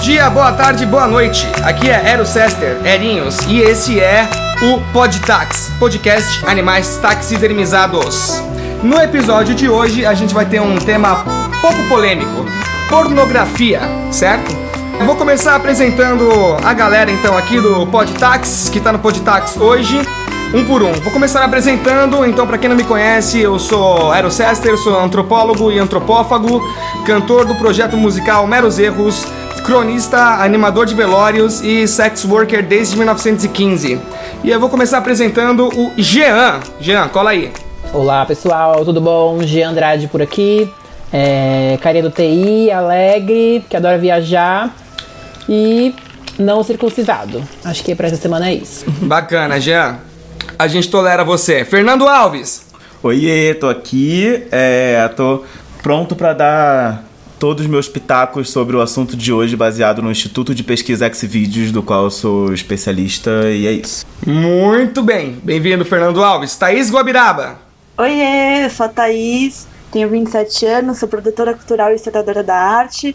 [0.00, 1.46] Dia, boa tarde, boa noite.
[1.64, 4.28] Aqui é Ero Sester, Erinhos, e esse é
[4.62, 8.42] o Podtax, podcast Animais Taxidermizados.
[8.82, 11.24] No episódio de hoje, a gente vai ter um tema
[11.60, 12.46] pouco polêmico:
[12.88, 13.80] pornografia,
[14.10, 14.54] certo?
[14.98, 16.30] Eu vou começar apresentando
[16.62, 20.00] a galera então aqui do Podtax, que tá no Podtax hoje
[20.54, 20.92] um por um.
[20.92, 25.72] Vou começar apresentando, então, para quem não me conhece, eu sou Aero Sester, sou antropólogo
[25.72, 26.62] e antropófago,
[27.04, 29.26] cantor do projeto musical Meros Erros,
[29.66, 34.00] cronista, animador de velórios e sex worker desde 1915.
[34.44, 36.60] E eu vou começar apresentando o Jean.
[36.80, 37.52] Jean, cola aí.
[37.92, 39.42] Olá pessoal, tudo bom?
[39.42, 40.72] Jean Andrade por aqui.
[41.12, 44.72] É, carinha do TI, alegre, que adora viajar
[45.48, 45.94] e
[46.38, 47.42] não circuncisado.
[47.64, 48.84] Acho que para essa semana é isso.
[49.02, 49.98] Bacana, Jean
[50.58, 51.64] a gente tolera você.
[51.64, 52.66] Fernando Alves.
[53.02, 55.44] Oiê, tô aqui, é, tô
[55.82, 57.04] pronto para dar
[57.38, 61.70] todos os meus pitacos sobre o assunto de hoje, baseado no Instituto de Pesquisa Xvideos,
[61.70, 64.06] do qual eu sou especialista, e é isso.
[64.26, 66.56] Muito bem, bem-vindo, Fernando Alves.
[66.56, 67.58] Thaís Guabiraba.
[67.98, 73.14] Oiê, eu sou a Thaís, tenho 27 anos, sou produtora cultural e historiadora da arte.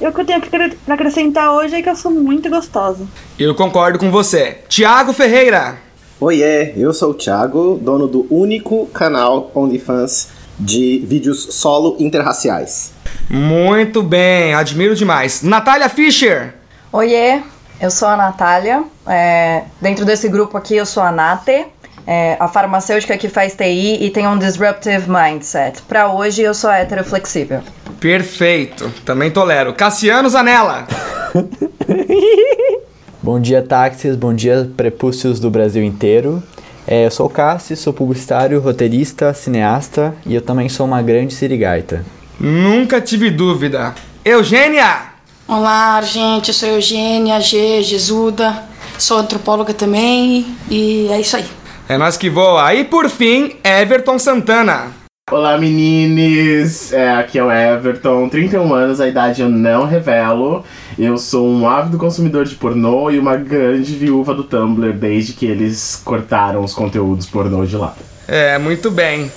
[0.00, 3.06] E o que eu tenho para acrescentar hoje é que eu sou muito gostosa.
[3.38, 4.58] Eu concordo com você.
[4.68, 5.78] Tiago Ferreira.
[6.20, 10.28] Oiê, eu sou o Thiago, dono do único canal OnlyFans
[10.58, 12.92] de vídeos solo interraciais.
[13.28, 15.42] Muito bem, admiro demais.
[15.42, 16.54] Natália Fischer.
[16.92, 17.40] Oiê,
[17.80, 18.82] eu sou a Natália.
[19.06, 21.66] É, dentro desse grupo aqui eu sou a Nate,
[22.06, 25.82] é, a farmacêutica que faz TI e tem um disruptive mindset.
[25.82, 27.60] Para hoje eu sou heteroflexível.
[28.00, 29.74] Perfeito, também tolero.
[29.74, 30.86] Cassiano Zanella.
[33.20, 36.42] Bom dia, táxis, bom dia, prepúcios do Brasil inteiro.
[36.86, 41.34] É, eu sou o Cassi, sou publicitário, roteirista, cineasta e eu também sou uma grande
[41.34, 42.06] sirigaita.
[42.40, 43.94] Nunca tive dúvida.
[44.24, 45.08] Eugênia!
[45.48, 47.82] Olá, gente, eu sou Eugênia G.
[47.82, 48.62] Jesuda,
[48.96, 51.46] sou antropóloga também e é isso aí.
[51.88, 52.72] É nós que voa.
[52.74, 54.92] E por fim, Everton Santana.
[55.32, 60.64] Olá menines, é, aqui é o Everton, 31 anos, a idade eu não revelo.
[60.96, 65.44] Eu sou um ávido consumidor de pornô e uma grande viúva do Tumblr desde que
[65.44, 67.96] eles cortaram os conteúdos pornô de lá.
[68.28, 69.28] É, muito bem.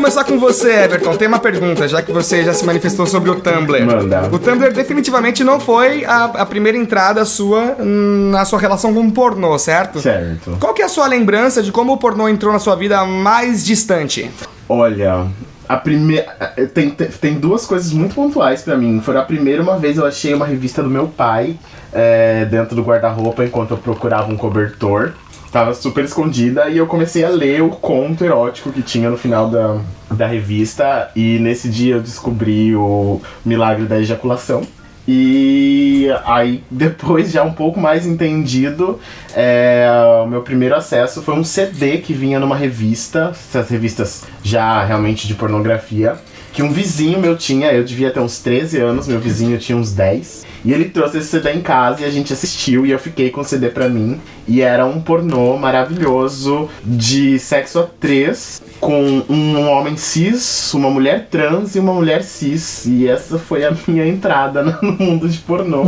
[0.00, 1.14] Começar com você, Everton.
[1.14, 3.84] Tem uma pergunta, já que você já se manifestou sobre o Tumblr.
[3.84, 4.30] Manda.
[4.32, 9.12] O Tumblr definitivamente não foi a, a primeira entrada sua na sua relação com o
[9.12, 10.00] pornô, certo?
[10.00, 10.56] Certo.
[10.58, 13.62] Qual que é a sua lembrança de como o pornô entrou na sua vida mais
[13.62, 14.30] distante?
[14.66, 15.26] Olha,
[15.68, 16.24] a primeira.
[16.72, 19.02] Tem, tem duas coisas muito pontuais para mim.
[19.04, 21.58] Foi a primeira uma vez eu achei uma revista do meu pai
[21.92, 25.12] é, dentro do guarda-roupa enquanto eu procurava um cobertor
[25.52, 29.50] tava super escondida e eu comecei a ler o conto erótico que tinha no final
[29.50, 29.78] da,
[30.10, 34.62] da revista e nesse dia eu descobri o milagre da ejaculação.
[35.08, 39.00] E aí, depois, já um pouco mais entendido,
[39.34, 39.88] é,
[40.24, 45.26] o meu primeiro acesso foi um CD que vinha numa revista, essas revistas já realmente
[45.26, 46.16] de pornografia,
[46.52, 49.92] que um vizinho meu tinha, eu devia ter uns 13 anos, meu vizinho tinha uns
[49.92, 50.50] 10.
[50.64, 53.40] E ele trouxe esse CD em casa e a gente assistiu e eu fiquei com
[53.40, 54.20] o CD pra mim.
[54.46, 61.28] E era um pornô maravilhoso de sexo a três, com um homem cis, uma mulher
[61.30, 62.84] trans e uma mulher cis.
[62.84, 65.84] E essa foi a minha entrada no mundo de pornô.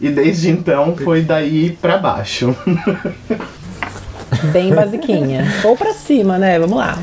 [0.00, 2.54] E desde então foi daí pra baixo.
[4.52, 5.46] Bem basiquinha.
[5.64, 6.58] Ou pra cima, né?
[6.58, 6.98] Vamos lá.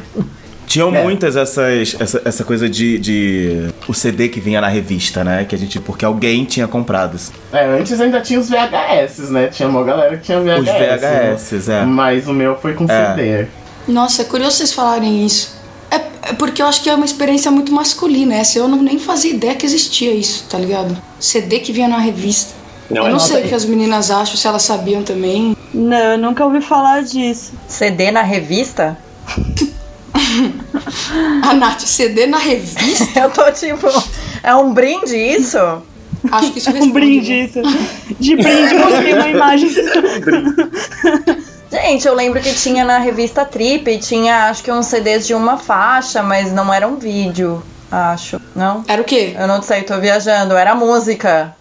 [0.68, 1.02] Tinham é.
[1.02, 1.96] muitas essas.
[1.98, 3.68] Essa, essa coisa de, de.
[3.88, 5.46] O CD que vinha na revista, né?
[5.46, 5.80] Que a gente.
[5.80, 7.18] Porque alguém tinha comprado.
[7.54, 9.48] É, antes ainda tinha os VHS, né?
[9.48, 10.60] Tinha uma galera que tinha VHS.
[10.60, 11.82] Os VHS, né?
[11.82, 11.86] é.
[11.86, 13.16] Mas o meu foi com é.
[13.16, 13.48] CD.
[13.88, 15.56] Nossa, é curioso vocês falarem isso.
[15.90, 18.60] É, é porque eu acho que é uma experiência muito masculina essa.
[18.60, 20.98] Eu não nem fazia ideia que existia isso, tá ligado?
[21.18, 22.54] CD que vinha na revista.
[22.90, 25.56] Não, eu não sei o que as meninas acham, se elas sabiam também.
[25.74, 27.54] Não, eu nunca ouvi falar disso.
[27.68, 28.98] CD na revista?
[31.44, 33.20] A Nath, CD na revista?
[33.20, 33.88] Eu tô tipo.
[34.44, 35.58] É um brinde isso?
[36.32, 37.46] Acho que isso responde, Um brinde né?
[37.46, 37.62] isso.
[38.20, 39.70] De brinde eu mostrei uma imagem.
[41.72, 45.58] Gente, eu lembro que tinha na revista Trip, tinha acho que uns CDs de uma
[45.58, 47.62] faixa, mas não era um vídeo,
[47.92, 48.40] acho.
[48.56, 48.84] Não?
[48.88, 49.36] Era o quê?
[49.38, 51.56] Eu não sei, tô viajando, era música.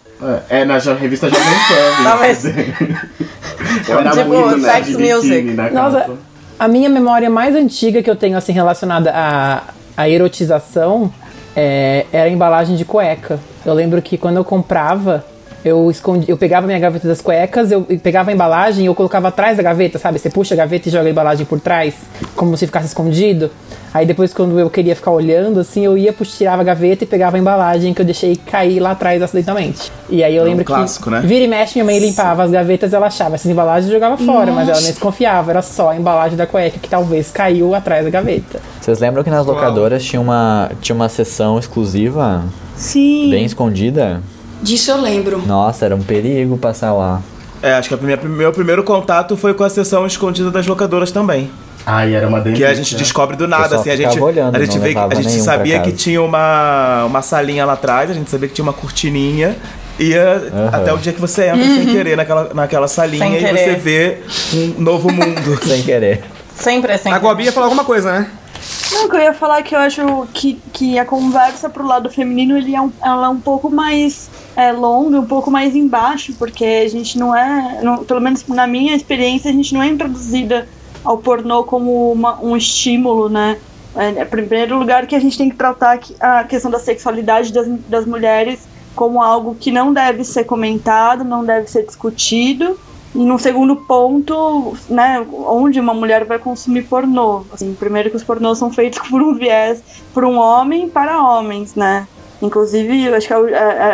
[0.49, 2.03] É, na revista Jovem Pan.
[2.03, 2.45] Não, mas...
[3.87, 5.55] era tipo, muito, né, Sex Music.
[5.71, 6.09] Nossa,
[6.59, 9.63] a minha memória mais antiga que eu tenho, assim, relacionada à,
[9.95, 11.11] à erotização
[11.55, 13.39] é, era a embalagem de cueca.
[13.65, 15.25] Eu lembro que quando eu comprava,
[15.65, 19.27] Eu escondi, eu pegava minha gaveta das cuecas, eu pegava a embalagem e eu colocava
[19.27, 20.19] atrás da gaveta, sabe?
[20.19, 21.95] Você puxa a gaveta e joga a embalagem por trás,
[22.35, 23.49] como se ficasse escondido.
[23.93, 27.35] Aí depois, quando eu queria ficar olhando, assim, eu ia, tirava a gaveta e pegava
[27.35, 29.91] a embalagem que eu deixei cair lá atrás acidentalmente.
[30.09, 31.21] E aí eu É um lembro clássico, que né?
[31.23, 34.51] vira e mexe, minha mãe limpava as gavetas ela achava essas embalagens e jogava fora,
[34.51, 34.81] mas ela Nossa.
[34.81, 38.59] não desconfiava, era só a embalagem da cueca que talvez caiu atrás da gaveta.
[38.79, 42.43] Vocês lembram que nas locadoras tinha uma, tinha uma sessão exclusiva,
[42.75, 43.29] Sim.
[43.31, 44.21] bem escondida?
[44.61, 45.41] Disso eu lembro.
[45.45, 47.21] Nossa, era um perigo passar lá.
[47.61, 51.11] É, acho que a minha, meu primeiro contato foi com a sessão escondida das locadoras
[51.11, 51.49] também.
[51.85, 52.69] Ai, era uma Que delícia.
[52.69, 55.39] a gente descobre do nada, assim, a gente, olhando, a gente, vê, que- a gente
[55.39, 59.55] sabia que tinha uma, uma salinha lá atrás, a gente sabia que tinha uma cortininha,
[59.97, 64.17] ia até o dia que você entra sem querer naquela, naquela salinha e você vê
[64.53, 65.57] um novo mundo.
[65.65, 66.23] Sem querer.
[66.53, 67.13] Sempre é sempre.
[67.13, 68.27] A Gobi ia falar alguma coisa, né?
[68.91, 72.57] Não, que eu ia falar que eu acho que, que a conversa pro lado feminino
[72.57, 76.65] ele é um, ela é um pouco mais é, longa, um pouco mais embaixo, porque
[76.65, 80.67] a gente não é, não- pelo menos na minha experiência, a gente não é introduzida
[81.05, 83.57] ao pornô como uma- um estímulo, né?
[83.95, 87.67] É, é primeiro lugar que a gente tem que tratar a questão da sexualidade das,
[87.87, 88.59] das mulheres
[88.95, 92.79] como algo que não deve ser comentado, não deve ser discutido.
[93.15, 97.43] E num segundo ponto, né, onde uma mulher vai consumir pornô.
[97.53, 99.81] Assim, primeiro que os pornôs são feitos por um viés,
[100.13, 102.07] por um homem para homens, né?
[102.41, 103.47] Inclusive, eu acho que eu,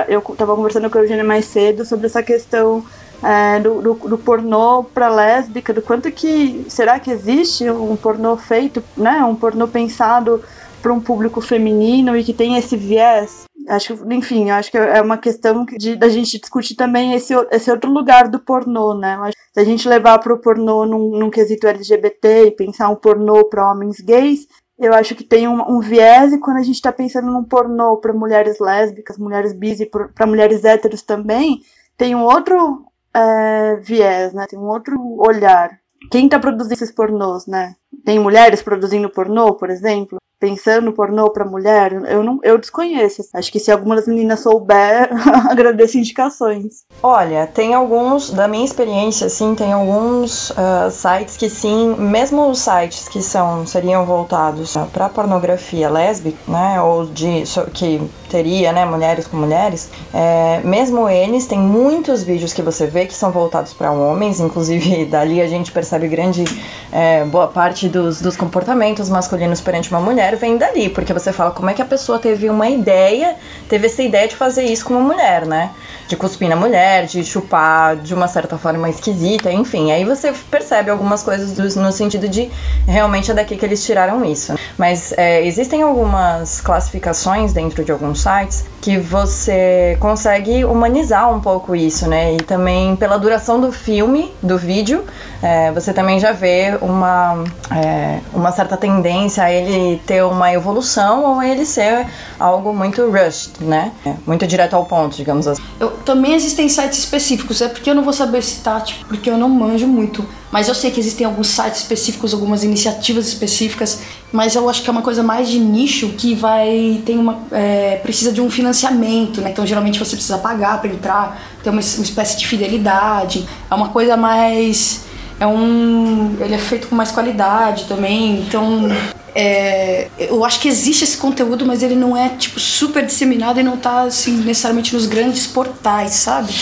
[0.07, 2.83] eu tava conversando com a Eugênia mais cedo sobre essa questão
[3.23, 8.35] é, do, do, do pornô para lésbica, do quanto que será que existe um pornô
[8.35, 10.43] feito, né, um pornô pensado
[10.81, 13.45] para um público feminino e que tem esse viés.
[13.69, 17.89] Acho, enfim, acho que é uma questão de da gente discutir também esse, esse outro
[17.89, 19.17] lugar do pornô, né?
[19.53, 23.45] Se a gente levar para o pornô num, num quesito LGBT e pensar um pornô
[23.45, 24.45] para homens gays,
[24.85, 27.97] eu acho que tem um, um viés e quando a gente está pensando num pornô
[27.97, 31.61] para mulheres lésbicas, mulheres bis e para mulheres héteros também,
[31.97, 34.45] tem um outro é, viés, né?
[34.47, 35.79] Tem um outro olhar.
[36.11, 37.75] Quem está produzindo esses pornôs, né?
[38.03, 40.17] Tem mulheres produzindo pornô, por exemplo?
[40.39, 41.93] Pensando pornô para mulher?
[42.07, 43.21] Eu não, eu desconheço.
[43.33, 45.09] Acho que se alguma das meninas souber,
[45.49, 46.83] agradeço indicações.
[47.01, 52.59] Olha, tem alguns, da minha experiência, assim, tem alguns ah, sites que sim, mesmo os
[52.59, 58.83] sites que são, seriam voltados para pornografia lésbica, né, ou de, so- que teria, né,
[58.85, 63.73] mulheres com mulheres, é, mesmo eles, tem muitos vídeos que você vê que são voltados
[63.73, 66.43] para homens, inclusive dali a gente percebe grande,
[66.91, 71.51] é, boa parte dos, dos comportamentos masculinos perante uma mulher vem dali, porque você fala
[71.51, 73.35] como é que a pessoa teve uma ideia,
[73.69, 75.69] teve essa ideia de fazer isso com uma mulher, né?
[76.07, 79.91] De cuspir na mulher, de chupar de uma certa forma esquisita, enfim.
[79.91, 82.51] Aí você percebe algumas coisas do- no sentido de
[82.85, 84.53] realmente é daqui que eles tiraram isso.
[84.77, 91.73] Mas é, existem algumas classificações dentro de alguns sites que você consegue humanizar um pouco
[91.75, 92.33] isso, né?
[92.33, 95.05] E também pela duração do filme, do vídeo,
[95.41, 101.23] é, você também já vê uma, é, uma certa tendência a ele ter uma evolução
[101.23, 102.05] ou ele ser
[102.39, 103.91] algo muito rushed, né?
[104.05, 105.61] É, muito direto ao ponto, digamos assim.
[105.79, 109.37] Eu, também existem sites específicos, é porque eu não vou saber citar, tipo, porque eu
[109.37, 110.25] não manjo muito.
[110.51, 114.01] Mas eu sei que existem alguns sites específicos, algumas iniciativas específicas,
[114.31, 117.01] mas eu acho que é uma coisa mais de nicho que vai.
[117.05, 117.39] tem uma.
[117.51, 119.49] é, precisa de um financiamento, né?
[119.51, 123.47] Então geralmente você precisa pagar pra entrar, ter uma, uma espécie de fidelidade.
[123.69, 125.05] É uma coisa mais.
[125.39, 126.35] É um.
[126.39, 128.89] Ele é feito com mais qualidade também, então.
[129.35, 133.63] É, eu acho que existe esse conteúdo, mas ele não é tipo super disseminado e
[133.63, 136.53] não tá assim necessariamente nos grandes portais, sabe?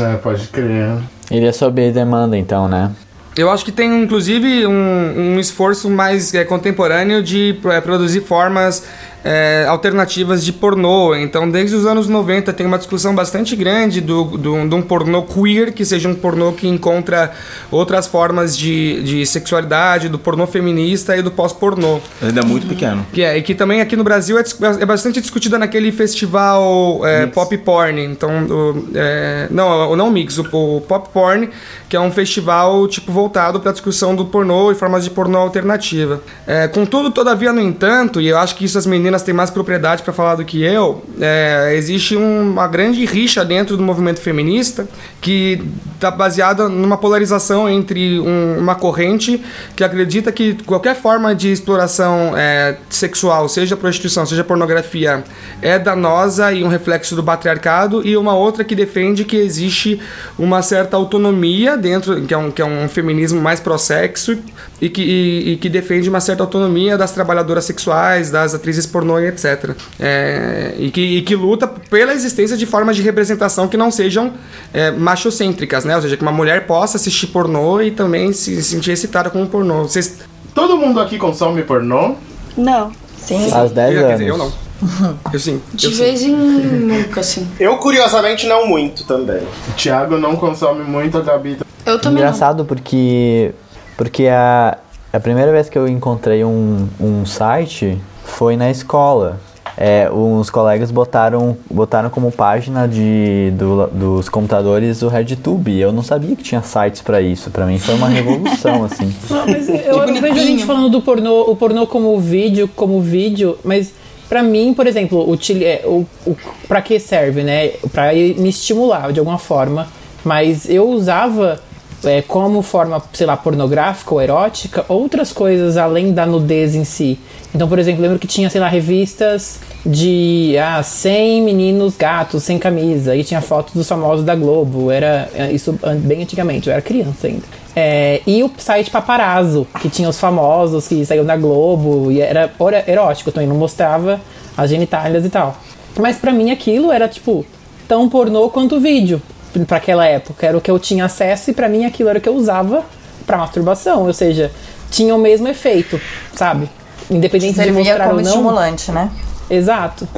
[0.00, 0.98] É, pode crer.
[1.30, 2.90] Ele é sob demanda, então, né?
[3.36, 8.82] Eu acho que tem, inclusive, um, um esforço mais é, contemporâneo de é, produzir formas
[9.28, 11.12] é, alternativas de pornô.
[11.16, 15.22] Então, desde os anos 90, tem uma discussão bastante grande do, do, de um pornô
[15.22, 17.32] queer, que seja um pornô que encontra
[17.70, 21.98] outras formas de, de sexualidade, do pornô feminista e do pós-pornô.
[22.22, 23.04] Ainda é muito pequeno.
[23.12, 27.00] Que é, e que também aqui no Brasil é, dis- é bastante discutida naquele festival
[27.04, 28.00] é, Pop Porn.
[28.04, 31.48] Então, o, é, não, o- não Mix, o, o Pop Porn,
[31.88, 35.38] que é um festival tipo voltado para a discussão do pornô e formas de pornô
[35.38, 36.20] alternativa.
[36.46, 40.02] É, contudo, todavia, no entanto, e eu acho que isso as meninas têm mais propriedade
[40.02, 44.88] para falar do que eu, é, existe um- uma grande rixa dentro do movimento feminista
[45.20, 45.62] que
[45.94, 49.42] está baseada numa polarização entre um- uma corrente
[49.74, 55.24] que acredita que qualquer forma de exploração é, sexual, seja prostituição, seja pornografia,
[55.62, 60.00] é danosa e um reflexo do patriarcado, e uma outra que defende que existe
[60.38, 64.38] uma certa autonomia dentro, que é um, que é um feminismo mais pró-sexo,
[64.80, 69.05] e que, e, e que defende uma certa autonomia das trabalhadoras sexuais, das atrizes pornô
[69.06, 69.76] pornô e etc.
[70.00, 74.32] É, e, que, e que luta pela existência de formas de representação que não sejam
[74.74, 75.94] é, machocêntricas, né?
[75.94, 79.46] Ou seja, que uma mulher possa assistir pornô e também se sentir excitada com o
[79.46, 79.84] pornô.
[79.84, 80.18] Vocês...
[80.52, 82.16] Todo mundo aqui consome pornô?
[82.56, 82.90] Não.
[83.18, 83.48] Sim.
[83.48, 84.18] Faz 10 Quer anos.
[84.18, 84.52] dizer, eu não.
[85.32, 85.62] Eu sim.
[85.72, 85.96] De eu sim.
[85.96, 87.48] vez em nunca, assim.
[87.58, 89.42] Eu, curiosamente, não muito também.
[89.70, 91.58] O Thiago não consome muito, a Gabi.
[91.86, 92.28] Eu também não.
[92.28, 93.52] Engraçado porque
[93.96, 94.76] porque a,
[95.10, 99.38] a primeira vez que eu encontrei um, um site foi na escola.
[99.78, 105.78] É, uns colegas botaram, botaram como página de, do- dos computadores o RedTube.
[105.78, 107.50] Eu não sabia que tinha sites pra isso.
[107.50, 109.14] Pra mim foi uma revolução, assim.
[109.28, 113.00] Não, mas eu, eu vejo a gente falando do pornô, o pornô como vídeo, como
[113.02, 113.92] vídeo, mas
[114.30, 116.34] pra mim, por exemplo, util, é, o, o,
[116.66, 117.68] pra que serve, né?
[117.92, 119.88] Pra me estimular de alguma forma.
[120.24, 121.60] Mas eu usava
[122.04, 127.18] é, como forma, sei lá, pornográfica ou erótica, outras coisas além da nudez em si.
[127.54, 132.58] Então, por exemplo, lembro que tinha, sei lá, revistas de ah, 100 meninos gatos sem
[132.58, 134.90] camisa, e tinha fotos dos famosos da Globo.
[134.90, 137.44] Era é, isso bem antigamente, eu era criança ainda.
[137.74, 142.50] É, e o site Paparazzo, que tinha os famosos que saíam da Globo, e era
[142.86, 144.20] erótico também, não mostrava
[144.56, 145.56] as genitálias e tal.
[145.98, 147.44] Mas pra mim aquilo era tipo
[147.86, 149.20] tão pornô quanto vídeo
[149.64, 150.46] pra aquela época.
[150.46, 152.84] Era o que eu tinha acesso e pra mim aquilo era o que eu usava
[153.26, 154.04] pra masturbação.
[154.06, 154.50] Ou seja,
[154.90, 156.00] tinha o mesmo efeito,
[156.34, 156.68] sabe?
[157.10, 158.30] Independente de Servia mostrar como ou não.
[158.30, 159.10] estimulante, né?
[159.48, 160.08] Exato.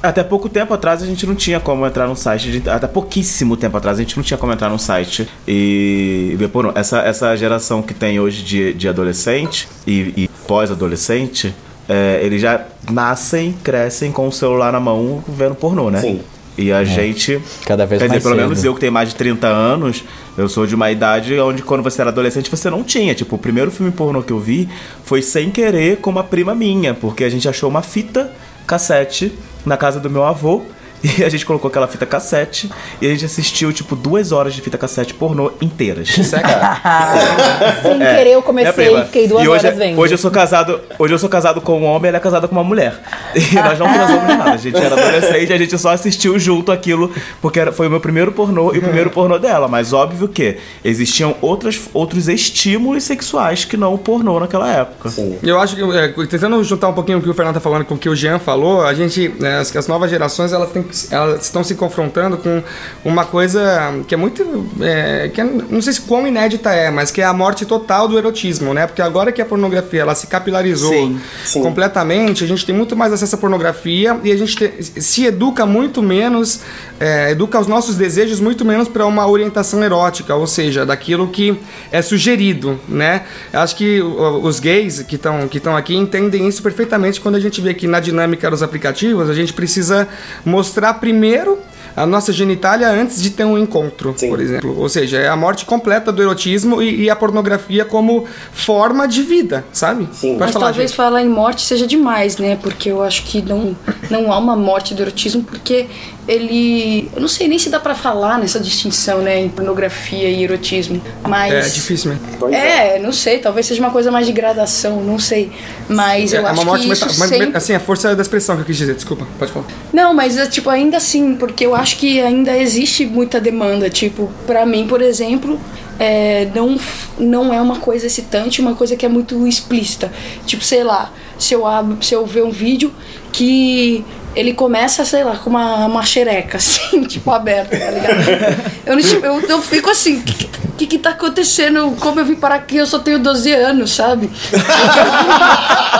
[0.00, 2.60] Até pouco tempo atrás a gente não tinha como entrar num site.
[2.60, 6.48] de- Até pouquíssimo tempo atrás a gente não tinha como entrar num site e ver
[6.48, 6.70] pornô.
[6.74, 11.54] Essa, essa geração que tem hoje de, de adolescente e, e pós-adolescente,
[11.88, 12.60] é, eles já
[12.90, 16.00] nascem, crescem com o celular na mão vendo pornô, né?
[16.00, 16.20] Sim.
[16.56, 17.40] E a gente.
[17.64, 18.44] Cada vez Quer dizer, mais pelo cedo.
[18.44, 20.04] menos eu que tenho mais de 30 anos,
[20.36, 23.14] eu sou de uma idade onde quando você era adolescente você não tinha.
[23.14, 24.68] Tipo, o primeiro filme pornô que eu vi
[25.04, 28.30] foi sem querer com uma prima minha, porque a gente achou uma fita
[28.66, 29.32] cassete
[29.64, 30.62] na casa do meu avô.
[31.18, 34.60] E a gente colocou aquela fita cassete e a gente assistiu, tipo, duas horas de
[34.60, 36.08] fita cassete pornô inteiras.
[37.82, 39.98] Sem querer eu comecei e fiquei duas e hoje, horas vendo.
[39.98, 42.54] Hoje eu sou casado, hoje eu sou casado com um homem, ela é casada com
[42.54, 42.94] uma mulher.
[43.34, 44.52] E nós não transamos nada.
[44.52, 47.10] A gente era adolescente, a gente só assistiu junto aquilo,
[47.40, 49.68] porque era- foi o meu primeiro pornô e o primeiro pornô dela.
[49.68, 55.10] Mas óbvio que existiam outras, outros estímulos sexuais que não o pornô naquela época.
[55.10, 55.38] Sim.
[55.42, 57.94] Eu acho que, é, tentando juntar um pouquinho o que o Fernando tá falando com
[57.94, 61.42] o que o Jean falou, a gente, né, as, as novas gerações, elas, têm, elas
[61.42, 62.62] estão se confrontando com
[63.04, 63.62] uma coisa
[64.06, 67.24] que é muito, é, que é- não sei se quão inédita é, mas que é
[67.24, 68.86] a morte total do erotismo, né?
[68.86, 71.62] Porque agora que a pornografia, ela se capilarizou Sim, sim.
[71.62, 75.64] completamente, a gente tem muito mais acesso à pornografia e a gente te- se educa
[75.64, 76.60] muito menos,
[76.98, 81.56] é, educa os nossos desejos muito menos para uma orientação erótica, ou seja, daquilo que
[81.90, 83.22] é sugerido, né?
[83.52, 87.72] Acho que os gays que estão que aqui entendem isso perfeitamente quando a gente vê
[87.74, 90.08] que na dinâmica dos aplicativos a gente precisa
[90.44, 91.58] mostrar primeiro
[91.96, 94.28] a nossa genitália antes de ter um encontro, Sim.
[94.30, 94.78] por exemplo.
[94.78, 99.22] Ou seja, é a morte completa do erotismo e, e a pornografia como forma de
[99.22, 100.08] vida, sabe?
[100.12, 100.30] Sim.
[100.30, 100.96] Pode Mas falar, talvez gente.
[100.96, 102.56] falar em morte seja demais, né?
[102.60, 103.76] Porque eu acho que não,
[104.10, 105.86] não há uma morte do erotismo, porque
[106.26, 107.10] ele.
[107.14, 109.40] Eu não sei nem se dá pra falar nessa distinção, né?
[109.40, 111.00] Em pornografia e erotismo.
[111.26, 111.52] Mas.
[111.52, 112.12] É difícil.
[112.38, 112.96] Pois é.
[112.96, 115.50] É, não sei, talvez seja uma coisa mais de gradação, não sei.
[115.88, 117.56] Mas É, eu é acho uma morte que isso meta- mas- sempre...
[117.56, 119.66] assim, a força da expressão que eu quis dizer, desculpa, pode falar.
[119.92, 123.90] Não, mas é, tipo, ainda assim, porque eu acho que ainda existe muita demanda.
[123.90, 125.58] Tipo, pra mim, por exemplo,
[125.98, 126.76] é, não,
[127.18, 130.12] não é uma coisa excitante, uma coisa que é muito explícita.
[130.46, 132.92] Tipo, sei lá, se eu, abro, se eu ver um vídeo
[133.32, 138.72] que ele começa, sei lá, com uma, uma xereca, assim, tipo, aberta, tá ligado?
[138.86, 140.48] Eu, tipo, eu, eu fico assim, o que,
[140.78, 141.94] que, que tá acontecendo?
[142.00, 142.76] Como eu vim parar aqui?
[142.76, 144.30] Eu só tenho 12 anos, sabe?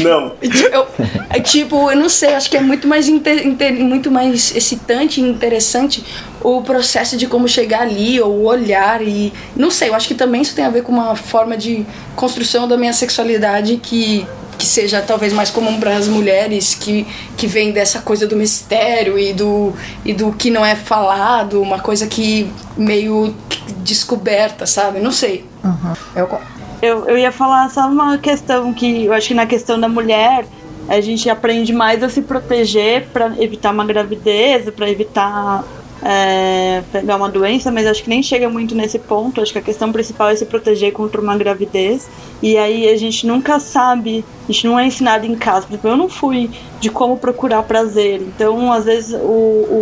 [0.00, 0.32] Não.
[0.72, 0.86] Eu,
[1.30, 5.20] é tipo, eu não sei, acho que é muito mais, inte- inte- muito mais excitante
[5.20, 6.04] e interessante
[6.40, 9.32] o processo de como chegar ali, ou o olhar e.
[9.56, 12.66] Não sei, eu acho que também isso tem a ver com uma forma de construção
[12.66, 14.26] da minha sexualidade que.
[14.58, 17.06] Que seja talvez mais comum para as mulheres que,
[17.36, 19.72] que vem dessa coisa do mistério e do,
[20.04, 23.34] e do que não é falado, uma coisa que meio
[23.78, 25.00] descoberta, sabe?
[25.00, 25.44] Não sei.
[26.14, 26.40] Eu, co-
[26.80, 30.44] Eu, eu ia falar só uma questão que eu acho que na questão da mulher
[30.88, 35.64] a gente aprende mais a se proteger para evitar uma gravidez, para evitar
[36.04, 39.40] é, pegar uma doença, mas acho que nem chega muito nesse ponto.
[39.40, 42.08] Acho que a questão principal é se proteger contra uma gravidez.
[42.42, 45.66] E aí a gente nunca sabe, a gente não é ensinado em casa.
[45.66, 48.20] Por exemplo, eu não fui de como procurar prazer.
[48.20, 49.26] Então, às vezes, o,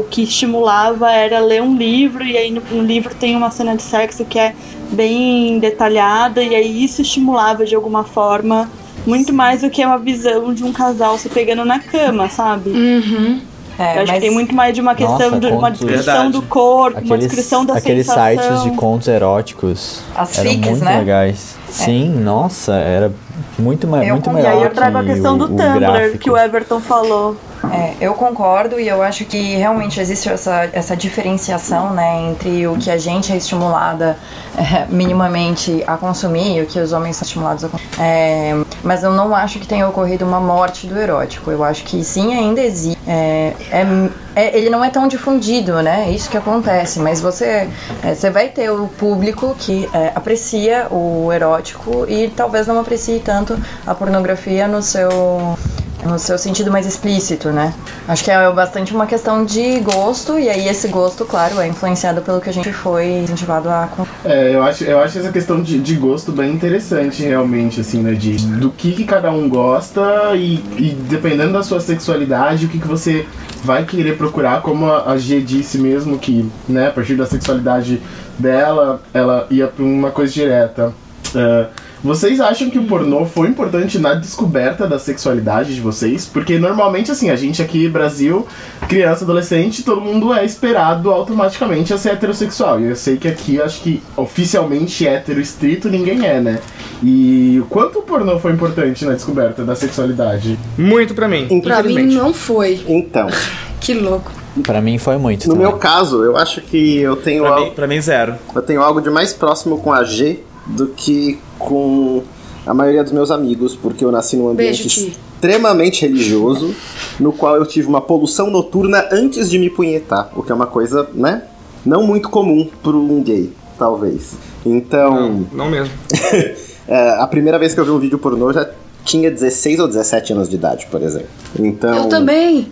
[0.00, 3.74] o que estimulava era ler um livro, e aí no, no livro tem uma cena
[3.74, 4.54] de sexo que é
[4.92, 8.68] bem detalhada, e aí isso estimulava de alguma forma
[9.06, 12.70] Muito mais do que uma visão de um casal se pegando na cama, sabe?
[12.70, 13.40] Uhum.
[13.80, 16.14] É, Eu acho que tem muito mais de uma questão Nossa, de uma contos- descrição
[16.14, 16.32] Verdade.
[16.32, 18.42] do corpo, uma descrição da aqueles sensação.
[18.42, 20.98] sites de contos eróticos As eram fics, muito né?
[20.98, 21.56] legais.
[21.68, 23.10] Sim, nossa, era
[23.58, 25.48] muito, Eu muito con- E melhor aí eu trago a que questão o- do o
[25.48, 26.18] Tumblr gráfico.
[26.18, 27.36] que o Everton falou.
[27.70, 32.76] É, eu concordo e eu acho que realmente existe essa, essa diferenciação né, entre o
[32.76, 34.16] que a gente é estimulada
[34.56, 37.90] é, minimamente a consumir e o que os homens são estimulados a consumir.
[37.98, 38.52] É,
[38.82, 41.50] mas eu não acho que tenha ocorrido uma morte do erótico.
[41.50, 42.98] Eu acho que sim, ainda existe.
[43.06, 46.06] É, é- é- ele não é tão difundido, né?
[46.08, 46.98] É isso que acontece.
[47.00, 47.68] Mas você,
[48.02, 53.20] é, você vai ter o público que é, aprecia o erótico e talvez não aprecie
[53.20, 55.58] tanto a pornografia no seu
[56.04, 57.74] no seu sentido mais explícito, né?
[58.08, 62.22] Acho que é bastante uma questão de gosto, e aí esse gosto, claro, é influenciado
[62.22, 63.88] pelo que a gente foi incentivado a.
[64.24, 68.12] É, eu acho, eu acho essa questão de, de gosto bem interessante, realmente, assim, né?
[68.12, 70.00] De, do que, que cada um gosta
[70.34, 73.26] e, e dependendo da sua sexualidade, o que, que você
[73.62, 78.00] vai querer procurar, como a, G disse mesmo, que, né, a partir da sexualidade
[78.38, 80.92] dela, ela ia pra uma coisa direta.
[81.34, 81.66] É,
[82.02, 86.24] vocês acham que o pornô foi importante na descoberta da sexualidade de vocês?
[86.26, 88.46] Porque normalmente, assim, a gente aqui, Brasil,
[88.88, 92.80] criança, adolescente, todo mundo é esperado automaticamente a ser heterossexual.
[92.80, 96.58] E eu sei que aqui, acho que oficialmente hétero estrito ninguém é, né?
[97.02, 100.58] E o quanto o pornô foi importante na descoberta da sexualidade?
[100.78, 101.60] Muito pra mim.
[101.60, 102.80] Pra mim não foi.
[102.88, 103.28] Então,
[103.80, 104.30] Que louco.
[104.64, 105.68] Pra mim foi muito no também.
[105.68, 108.34] meu caso, eu acho que eu tenho, Pra al- mim, pra mim, zero.
[108.54, 110.40] eu tenho algo de mais próximo com a G
[110.76, 112.22] do que com
[112.66, 116.74] a maioria dos meus amigos, porque eu nasci num ambiente Beijo, extremamente religioso,
[117.18, 120.66] no qual eu tive uma poluição noturna antes de me punhetar, o que é uma
[120.66, 121.44] coisa, né?
[121.84, 124.34] Não muito comum para um gay, talvez.
[124.64, 125.92] Então, Não, não mesmo.
[126.86, 128.68] é, a primeira vez que eu vi um vídeo pornô já
[129.04, 131.28] tinha 16 ou 17 anos de idade, por exemplo.
[131.58, 132.68] Então, Eu também.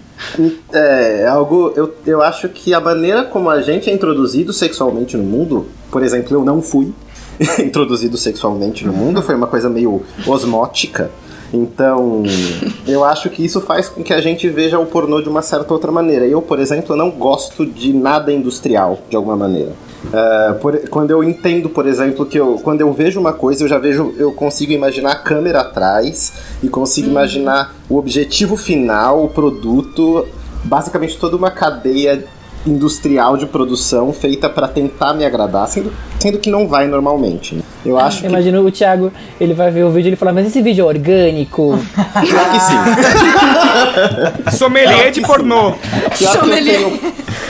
[0.72, 1.72] é, algo.
[1.74, 6.02] Eu, eu acho que a maneira como a gente é introduzido sexualmente no mundo, por
[6.02, 6.92] exemplo, eu não fui
[7.64, 11.10] introduzido sexualmente no mundo, foi uma coisa meio osmótica.
[11.52, 12.24] Então,
[12.86, 15.72] eu acho que isso faz com que a gente veja o pornô de uma certa
[15.72, 16.26] outra maneira.
[16.26, 19.72] Eu, por exemplo, não gosto de nada industrial, de alguma maneira.
[20.12, 23.68] É, por- quando eu entendo, por exemplo, que eu, quando eu vejo uma coisa, eu
[23.68, 29.28] já vejo, eu consigo imaginar a câmera atrás e consigo imaginar o objetivo final, o
[29.28, 30.26] produto,
[30.64, 32.24] basicamente toda uma cadeia
[32.68, 37.54] industrial de produção feita pra tentar me agradar, sendo, sendo que não vai normalmente.
[37.54, 37.62] né?
[37.84, 40.46] Eu acho que, Imagina o Thiago, ele vai ver o vídeo e ele fala, mas
[40.46, 41.78] esse vídeo é orgânico?
[42.20, 42.76] pior que sim.
[44.56, 45.72] Sommelier de pornô.
[46.16, 47.00] Pior que eu tenho,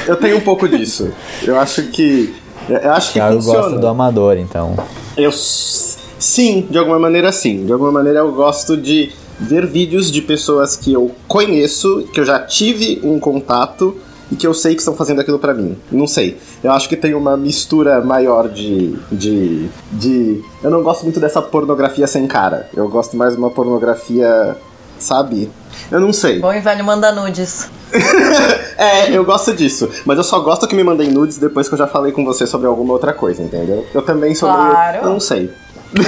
[0.09, 1.11] eu tenho um pouco disso.
[1.43, 2.35] Eu acho que
[2.69, 3.61] eu acho que Thiago funciona.
[3.63, 4.77] gosta do amador, então.
[5.17, 7.65] Eu sim, de alguma maneira sim.
[7.65, 12.25] De alguma maneira eu gosto de ver vídeos de pessoas que eu conheço, que eu
[12.25, 13.97] já tive um contato
[14.31, 15.77] e que eu sei que estão fazendo aquilo pra mim.
[15.91, 16.39] Não sei.
[16.63, 21.41] Eu acho que tem uma mistura maior de de de eu não gosto muito dessa
[21.43, 22.69] pornografia sem cara.
[22.77, 24.57] Eu gosto mais de uma pornografia,
[24.99, 25.51] sabe?
[25.91, 26.41] Eu não sei.
[26.41, 27.71] Bom e velho manda nudes.
[28.79, 29.91] É, eu gosto disso.
[30.07, 32.47] Mas eu só gosto que me mandem nudes depois que eu já falei com você
[32.47, 33.85] sobre alguma outra coisa, entendeu?
[33.93, 34.93] Eu também sou Claro.
[34.93, 35.05] meio.
[35.05, 35.51] Eu não sei.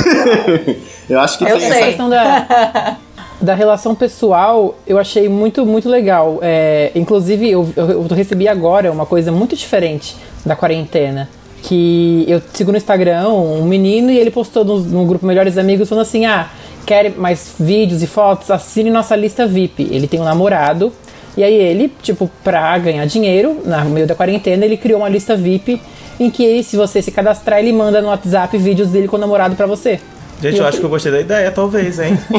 [1.11, 1.85] eu acho que Eu tem Essa sei.
[1.87, 2.97] questão da,
[3.41, 6.39] da relação pessoal, eu achei muito, muito legal.
[6.43, 11.29] É, inclusive, eu, eu, eu recebi agora uma coisa muito diferente da quarentena.
[11.63, 15.89] Que eu sigo no Instagram um menino e ele postou no, no grupo Melhores Amigos
[15.89, 16.49] falando assim: ah,
[16.87, 18.51] quer mais vídeos e fotos?
[18.51, 19.89] Assine nossa lista VIP.
[19.91, 20.93] Ele tem um namorado.
[21.37, 25.37] E aí ele, tipo, pra ganhar dinheiro, no meio da quarentena, ele criou uma lista
[25.37, 25.81] VIP
[26.19, 29.55] em que se você se cadastrar, ele manda no WhatsApp vídeos dele com o namorado
[29.55, 30.01] pra você.
[30.41, 32.19] Gente, eu acho que eu gostei da ideia, talvez, hein?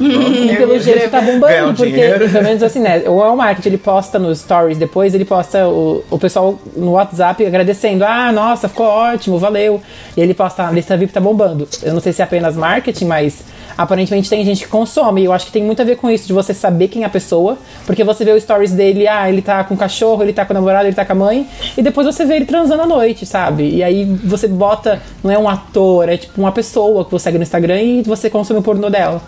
[0.00, 2.28] E pelo jeito tá bombando, um porque, dinheiro.
[2.28, 3.02] pelo menos assim, né?
[3.06, 8.04] O Walmart, ele posta nos stories, depois ele posta o, o pessoal no WhatsApp agradecendo.
[8.04, 9.80] Ah, nossa, ficou ótimo, valeu.
[10.16, 11.68] E ele posta, a lista VIP tá bombando.
[11.82, 13.44] Eu não sei se é apenas marketing, mas
[13.76, 15.22] aparentemente tem gente que consome.
[15.22, 17.06] E eu acho que tem muito a ver com isso, de você saber quem é
[17.06, 17.56] a pessoa.
[17.86, 20.52] Porque você vê o stories dele, ah, ele tá com o cachorro, ele tá com
[20.52, 21.48] o namorado, ele tá com a mãe.
[21.76, 23.68] E depois você vê ele transando à noite, sabe?
[23.68, 27.38] E aí você bota, não é um ator, é tipo uma pessoa que você segue
[27.38, 29.20] no Instagram e você consome o pornô dela.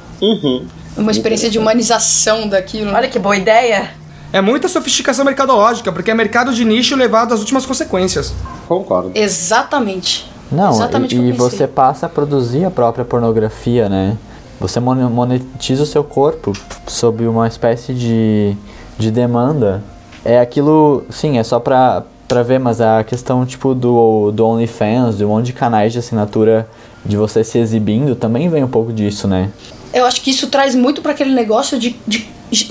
[0.97, 2.93] Uma experiência de humanização daquilo.
[2.93, 3.91] Olha que boa ideia.
[4.33, 8.33] É muita sofisticação mercadológica, porque é mercado de nicho levado às últimas consequências.
[8.67, 9.11] Concordo.
[9.15, 10.31] Exatamente.
[10.51, 14.17] Não, Exatamente e, o que e você passa a produzir a própria pornografia, né?
[14.61, 16.53] Você mon- monetiza o seu corpo
[16.87, 18.55] sob uma espécie de,
[18.99, 19.83] de demanda.
[20.25, 25.17] É aquilo, sim, é só pra, pra ver, mas a questão, tipo, do, do OnlyFans,
[25.19, 26.69] de um monte de canais de assinatura
[27.05, 29.51] de você se exibindo, também vem um pouco disso, né?
[29.93, 32.29] Eu acho que isso traz muito para aquele negócio de, de-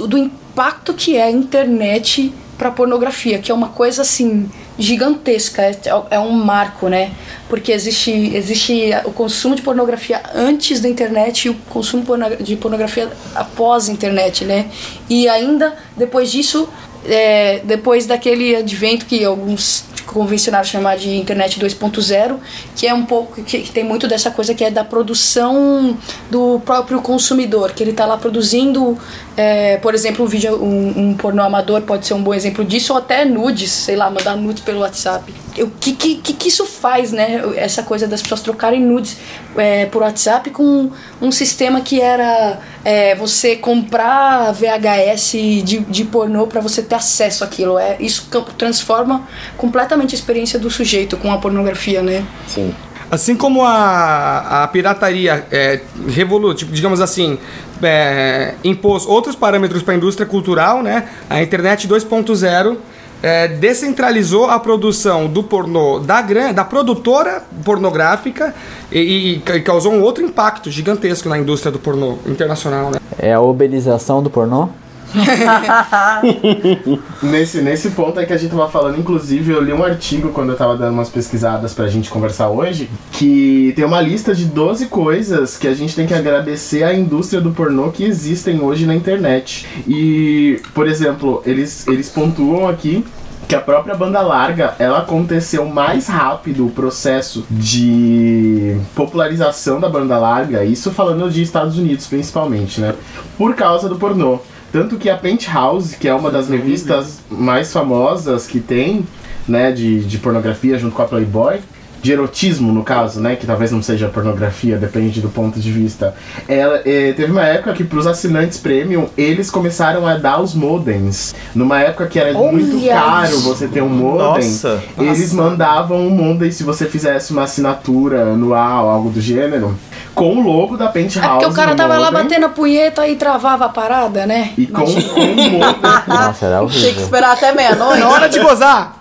[0.08, 5.76] do impacto que é a internet para pornografia, que é uma coisa assim gigantesca, é,
[6.12, 7.12] é um marco, né?
[7.50, 12.04] Porque existe, existe o consumo de pornografia antes da internet e o consumo
[12.40, 14.68] de pornografia após a internet, né?
[15.10, 16.68] E ainda depois disso,
[17.06, 22.38] é, depois daquele advento que alguns convencionaram chamar de internet 2.0,
[22.76, 25.98] que é um pouco que, que tem muito dessa coisa que é da produção
[26.30, 28.98] do próprio consumidor, que ele está lá produzindo,
[29.38, 32.94] é, por exemplo, um vídeo, um, um pornô amador pode ser um bom exemplo disso,
[32.94, 35.34] ou até nudes, sei lá, mandar nudes pelo WhatsApp.
[35.60, 37.42] O que, que, que, isso faz, né?
[37.56, 39.18] Essa coisa das pessoas trocarem nudes
[39.58, 45.32] é, por WhatsApp com um sistema que era é, você comprar VHS
[45.64, 47.78] de, de pornô para você ter acesso àquilo.
[47.78, 52.26] É, isso transforma completamente a experiência do sujeito com a pornografia, né?
[52.48, 52.74] Sim.
[53.12, 57.38] Assim como a, a pirataria é, revolu, tipo, digamos assim,
[57.84, 61.10] é, impôs outros parâmetros para a indústria cultural, né?
[61.30, 62.78] A internet 2.0
[63.24, 68.54] é, descentralizou a produção do pornô da, gran- da produtora pornográfica
[68.92, 69.00] e,
[69.36, 72.98] e ca- causou um outro impacto gigantesco na indústria do pornô internacional, né?
[73.20, 74.70] É a uberização do pornô?
[77.22, 80.52] Nesse, nesse ponto é que a gente tava falando, inclusive, eu li um artigo quando
[80.52, 84.88] eu tava dando umas pesquisadas pra gente conversar hoje, que tem uma lista de 12
[84.88, 88.96] coisas que a gente tem que agradecer à indústria do pornô que existem hoje na
[88.96, 89.68] internet.
[89.88, 93.06] E, por exemplo, eles, eles pontuam aqui
[93.48, 100.18] que a própria banda larga ela aconteceu mais rápido o processo de popularização da banda
[100.18, 102.96] larga, isso falando de Estados Unidos principalmente, né?
[103.38, 104.40] Por causa do pornô.
[104.72, 109.06] Tanto que a Penthouse, que é uma das revistas mais famosas que tem,
[109.48, 111.60] né, de, de pornografia junto com a Playboy,
[112.02, 116.16] de erotismo no caso, né, que talvez não seja pornografia, depende do ponto de vista.
[116.48, 120.56] Ela eh, teve uma época que para os assinantes premium eles começaram a dar os
[120.56, 121.36] modems.
[121.54, 123.42] Numa época que era Olha muito caro isso.
[123.42, 124.82] você ter um modem, Nossa.
[124.98, 129.78] eles mandavam um modem se você fizesse uma assinatura anual, algo do gênero,
[130.14, 131.26] com o logo da Penthouse.
[131.26, 134.52] É porque o cara tava lá modem batendo a punheta e travava a parada, né?
[134.58, 135.60] E com, com o modem.
[136.08, 137.04] Nossa, era Tinha que horrível.
[137.04, 138.00] esperar até meia-noite.
[138.00, 138.98] Na hora de gozar!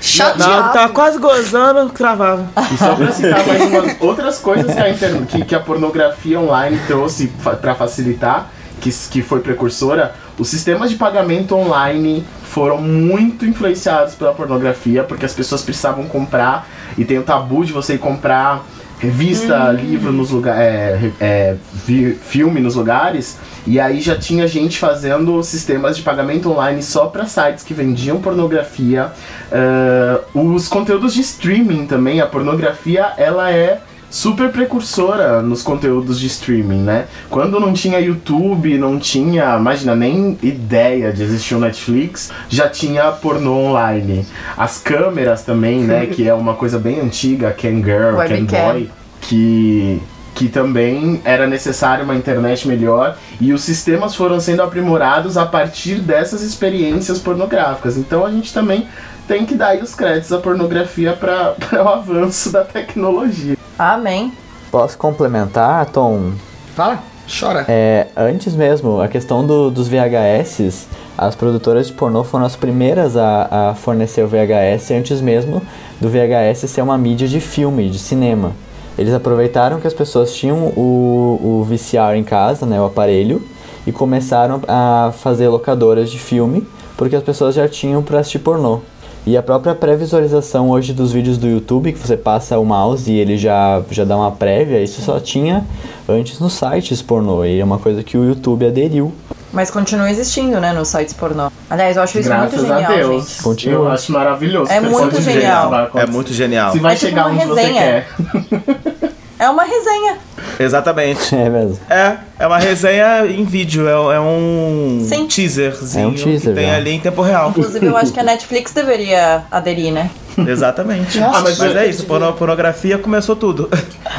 [0.00, 0.50] Chateado.
[0.66, 2.46] Não, tava quase gozando, cravava.
[2.72, 6.40] E só pra citar mais umas outras coisas que a, inter- que, que a pornografia
[6.40, 8.48] online trouxe fa pra facilitar,
[8.80, 15.24] que, que foi precursora, os sistemas de pagamento online foram muito influenciados pela pornografia, porque
[15.24, 16.66] as pessoas precisavam comprar,
[16.98, 18.64] e tem o tabu de você ir comprar
[19.02, 21.56] revista, livro nos lugares, é,
[21.88, 23.36] é, filme nos lugares,
[23.66, 28.20] e aí já tinha gente fazendo sistemas de pagamento online só para sites que vendiam
[28.20, 29.10] pornografia.
[29.50, 33.80] Ah, os conteúdos de streaming também, a pornografia, ela é
[34.12, 37.06] super precursora nos conteúdos de streaming, né?
[37.30, 43.10] Quando não tinha YouTube, não tinha, imagina, nem ideia de existir o Netflix, já tinha
[43.10, 44.26] pornô online.
[44.56, 46.04] As câmeras também, né?
[46.12, 48.72] que é uma coisa bem antiga, Can Girl, Can Webcam.
[48.72, 48.90] Boy,
[49.22, 50.00] que
[50.34, 55.96] que também era necessário uma internet melhor e os sistemas foram sendo aprimorados a partir
[55.96, 57.98] dessas experiências pornográficas.
[57.98, 58.88] Então a gente também
[59.28, 63.56] tem que dar os créditos à pornografia para o avanço da tecnologia.
[63.78, 64.32] Amém.
[64.70, 66.32] Posso complementar, Tom?
[66.74, 66.98] Fala,
[67.38, 67.64] chora.
[67.68, 73.16] É, antes mesmo, a questão do- dos VHS, as produtoras de pornô foram as primeiras
[73.16, 75.60] a, a fornecer o VHS antes mesmo
[76.00, 78.52] do VHS ser uma mídia de filme, de cinema.
[78.98, 83.42] Eles aproveitaram que as pessoas tinham o, o VCR em casa, né, o aparelho,
[83.86, 88.80] e começaram a fazer locadoras de filme, porque as pessoas já tinham para assistir pornô.
[89.24, 93.16] E a própria pré-visualização hoje dos vídeos do YouTube, que você passa o mouse e
[93.18, 95.64] ele já, já dá uma prévia, isso só tinha
[96.08, 97.44] antes nos sites pornô.
[97.44, 99.12] E é uma coisa que o YouTube aderiu.
[99.52, 101.52] Mas continua existindo, né, nos sites pornô.
[101.70, 103.28] Aliás, eu acho isso Graças muito genial, a Deus.
[103.28, 103.42] gente.
[103.44, 103.78] Continua.
[103.78, 104.72] Eu acho maravilhoso.
[104.72, 105.70] É Você muito genial.
[105.94, 106.72] É muito genial.
[106.72, 107.80] Se vai É tipo chegar uma onde você resenha.
[107.80, 109.12] quer.
[109.38, 110.18] É uma resenha.
[110.62, 111.34] Exatamente.
[111.34, 111.78] É mesmo.
[111.90, 115.26] É, é uma resenha em vídeo, é, é um Sim.
[115.26, 116.76] teaserzinho É um teaser, que tem já.
[116.76, 117.50] ali em tempo real.
[117.50, 120.10] Inclusive, eu acho que a Netflix deveria aderir, né?
[120.38, 121.18] Exatamente.
[121.20, 123.68] Nossa, Ah, mas, mas é isso, porno- pornografia começou tudo.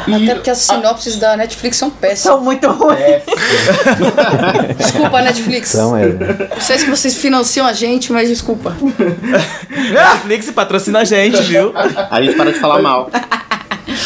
[0.07, 2.19] Até porque as sinopses da Netflix são péssimas.
[2.19, 3.23] São muito ruins.
[4.77, 5.73] Desculpa, Netflix.
[5.73, 6.19] Então mesmo.
[6.19, 8.75] Não sei se vocês financiam a gente, mas desculpa.
[9.69, 11.73] Netflix patrocina a gente, viu?
[12.11, 13.09] A gente para de falar mal.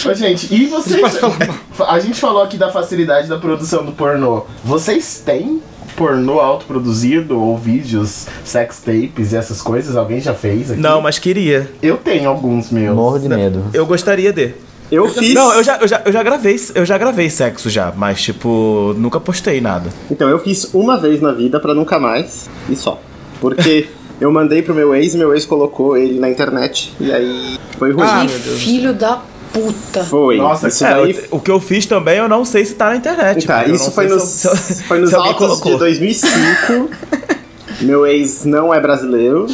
[0.09, 1.01] Ô, gente, e vocês.
[1.87, 4.43] A gente falou aqui da facilidade da produção do pornô.
[4.63, 5.61] Vocês têm
[5.95, 9.95] pornô autoproduzido ou vídeos, sex tapes e essas coisas?
[9.95, 10.79] Alguém já fez aqui?
[10.79, 11.69] Não, mas queria.
[11.81, 12.95] Eu tenho alguns meus.
[12.95, 13.63] Morro de medo.
[13.73, 14.53] Eu gostaria de.
[14.91, 15.33] Eu fiz.
[15.33, 18.95] Não, eu já, eu, já, eu já gravei, eu já gravei sexo já, mas tipo,
[18.97, 19.89] nunca postei nada.
[20.09, 22.99] Então, eu fiz uma vez na vida pra nunca mais e só.
[23.41, 23.89] Porque
[24.21, 27.91] eu mandei pro meu ex e meu ex colocou ele na internet e aí foi
[27.91, 28.05] ruim.
[28.07, 28.63] Ah, Que meu Deus.
[28.63, 29.21] filho da
[29.53, 30.03] puta.
[30.03, 30.37] foi.
[30.37, 32.95] Nossa, isso É, daí o, que eu fiz também eu não sei se tá na
[32.97, 33.45] internet.
[33.45, 35.77] Tá, isso foi nos, se eu- se foi nos altos de colocou.
[35.77, 36.89] 2005.
[37.81, 39.45] Meu ex não é brasileiro.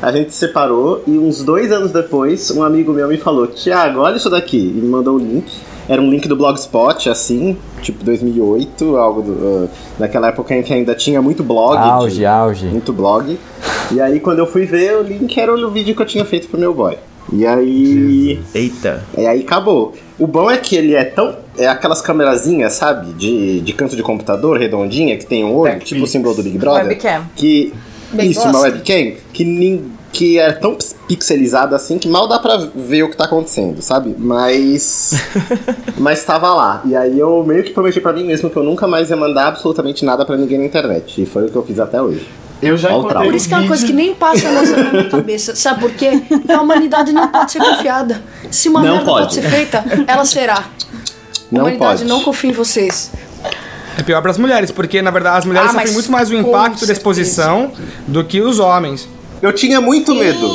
[0.00, 4.00] A gente se separou e uns dois anos depois, um amigo meu me falou: Tiago,
[4.00, 4.58] olha isso daqui.
[4.58, 5.50] E me mandou um link.
[5.88, 10.72] Era um link do Blogspot, assim, tipo 2008, algo do, uh, naquela época em que
[10.72, 11.76] ainda tinha muito blog.
[11.76, 12.66] de- Auge, auge.
[12.66, 13.38] muito blog.
[13.90, 16.48] E aí, quando eu fui ver, o link era o vídeo que eu tinha feito
[16.48, 16.96] pro meu boy.
[17.32, 18.40] E aí.
[18.54, 19.04] Eita.
[19.16, 19.94] E aí acabou.
[20.18, 21.36] O bom é que ele é tão.
[21.58, 23.12] É aquelas câmerazinhas, sabe?
[23.12, 25.88] De, de canto de computador, redondinha, que tem um olho, Backpics.
[25.88, 26.86] tipo o símbolo do Big Brother.
[26.86, 27.24] Webcam.
[27.36, 27.72] Que.
[28.12, 28.64] Bem isso, uma gosto.
[28.64, 30.76] webcam que, nin- que é tão
[31.08, 34.14] pixelizada assim que mal dá pra ver o que tá acontecendo, sabe?
[34.18, 35.14] Mas.
[35.96, 36.82] mas tava lá.
[36.84, 39.46] E aí eu meio que prometi pra mim mesmo que eu nunca mais ia mandar
[39.48, 41.22] absolutamente nada pra ninguém na internet.
[41.22, 42.26] E foi o que eu fiz até hoje.
[42.62, 43.24] Eu já encontrei.
[43.24, 45.56] Por isso que é uma um coisa que nem passa na minha cabeça.
[45.56, 46.22] Sabe por quê?
[46.28, 48.22] Porque a humanidade não pode ser confiada.
[48.50, 49.24] Se uma Não merda pode.
[49.24, 49.34] pode.
[49.34, 50.58] ser feita, ela será.
[50.58, 50.64] A
[51.50, 52.04] Não humanidade pode.
[52.08, 53.10] não confia em vocês.
[53.98, 56.86] É pior pras mulheres, porque na verdade as mulheres Ah, sofrem muito mais o impacto
[56.86, 57.72] da exposição
[58.06, 59.08] do que os homens.
[59.42, 60.48] Eu tinha muito medo.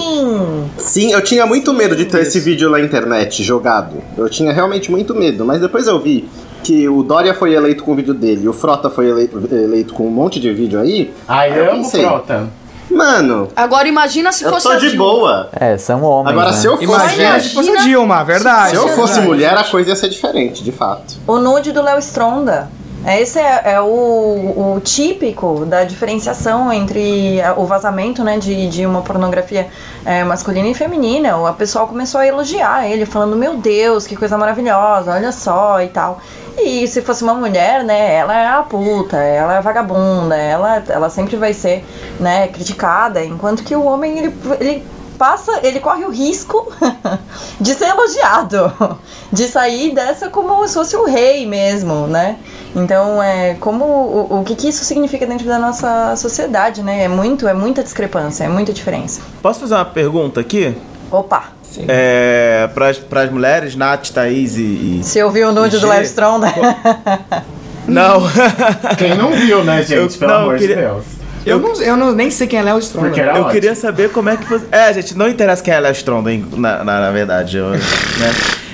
[0.78, 4.02] Sim, eu tinha muito medo de ter esse vídeo na internet jogado.
[4.18, 6.28] Eu tinha realmente muito medo, mas depois eu vi
[6.68, 10.06] que o Dória foi eleito com o vídeo dele, o Frota foi eleito, eleito com
[10.06, 11.14] um monte de vídeo aí.
[11.28, 12.48] Ai, Aí eu eu amo pensei, frota.
[12.92, 14.98] Mano, Agora imagina se eu fosse tô a de Dilma.
[15.06, 15.50] boa.
[15.54, 16.32] É, são homens.
[16.32, 16.58] Agora, né?
[16.58, 16.84] se eu fosse.
[16.86, 18.70] Imagina se fosse a Imagina- Dilma, verdade.
[18.72, 19.28] Se eu fosse verdade.
[19.28, 21.16] mulher, a coisa ia ser diferente, de fato.
[21.28, 22.70] O nude do Léo Stronda.
[23.08, 23.86] Esse é, é o,
[24.76, 29.68] o típico da diferenciação entre o vazamento né, de, de uma pornografia
[30.06, 31.38] é, masculina e feminina.
[31.38, 35.88] O pessoal começou a elogiar ele, falando: Meu Deus, que coisa maravilhosa, olha só e
[35.88, 36.20] tal.
[36.58, 40.84] E se fosse uma mulher, né, ela é a puta, ela é a vagabunda, ela,
[40.90, 41.86] ela sempre vai ser
[42.20, 44.84] né, criticada, enquanto que o homem ele, ele
[45.18, 46.72] passa, ele corre o risco
[47.60, 48.72] de ser elogiado,
[49.34, 52.38] de sair dessa como se fosse o rei mesmo, né?
[52.76, 57.04] Então, é como o, o que, que isso significa dentro da nossa sociedade, né?
[57.04, 59.22] É muito, é muita discrepância, é muita diferença.
[59.42, 60.76] Posso fazer uma pergunta aqui?
[61.10, 61.46] Opa,
[61.88, 64.62] É, pras, pras mulheres, Nath, Thaís e.
[64.62, 65.88] e- você ouviu o nude do.
[65.88, 66.48] Léo Stronda?
[67.88, 68.22] Não.
[68.98, 69.94] Quem não viu, né, gente?
[70.14, 71.04] Eu- Pelo não, amor queria- de Deus.
[71.48, 73.08] Eu, não, eu não, nem sei quem é Léo Stronda.
[73.08, 73.52] Porque era Eu ótimo.
[73.52, 74.66] queria saber como é que você.
[74.72, 77.58] É, gente, não interessa quem é Léo Stronda, hein, na, na, na verdade.
[77.58, 77.80] Eu, né?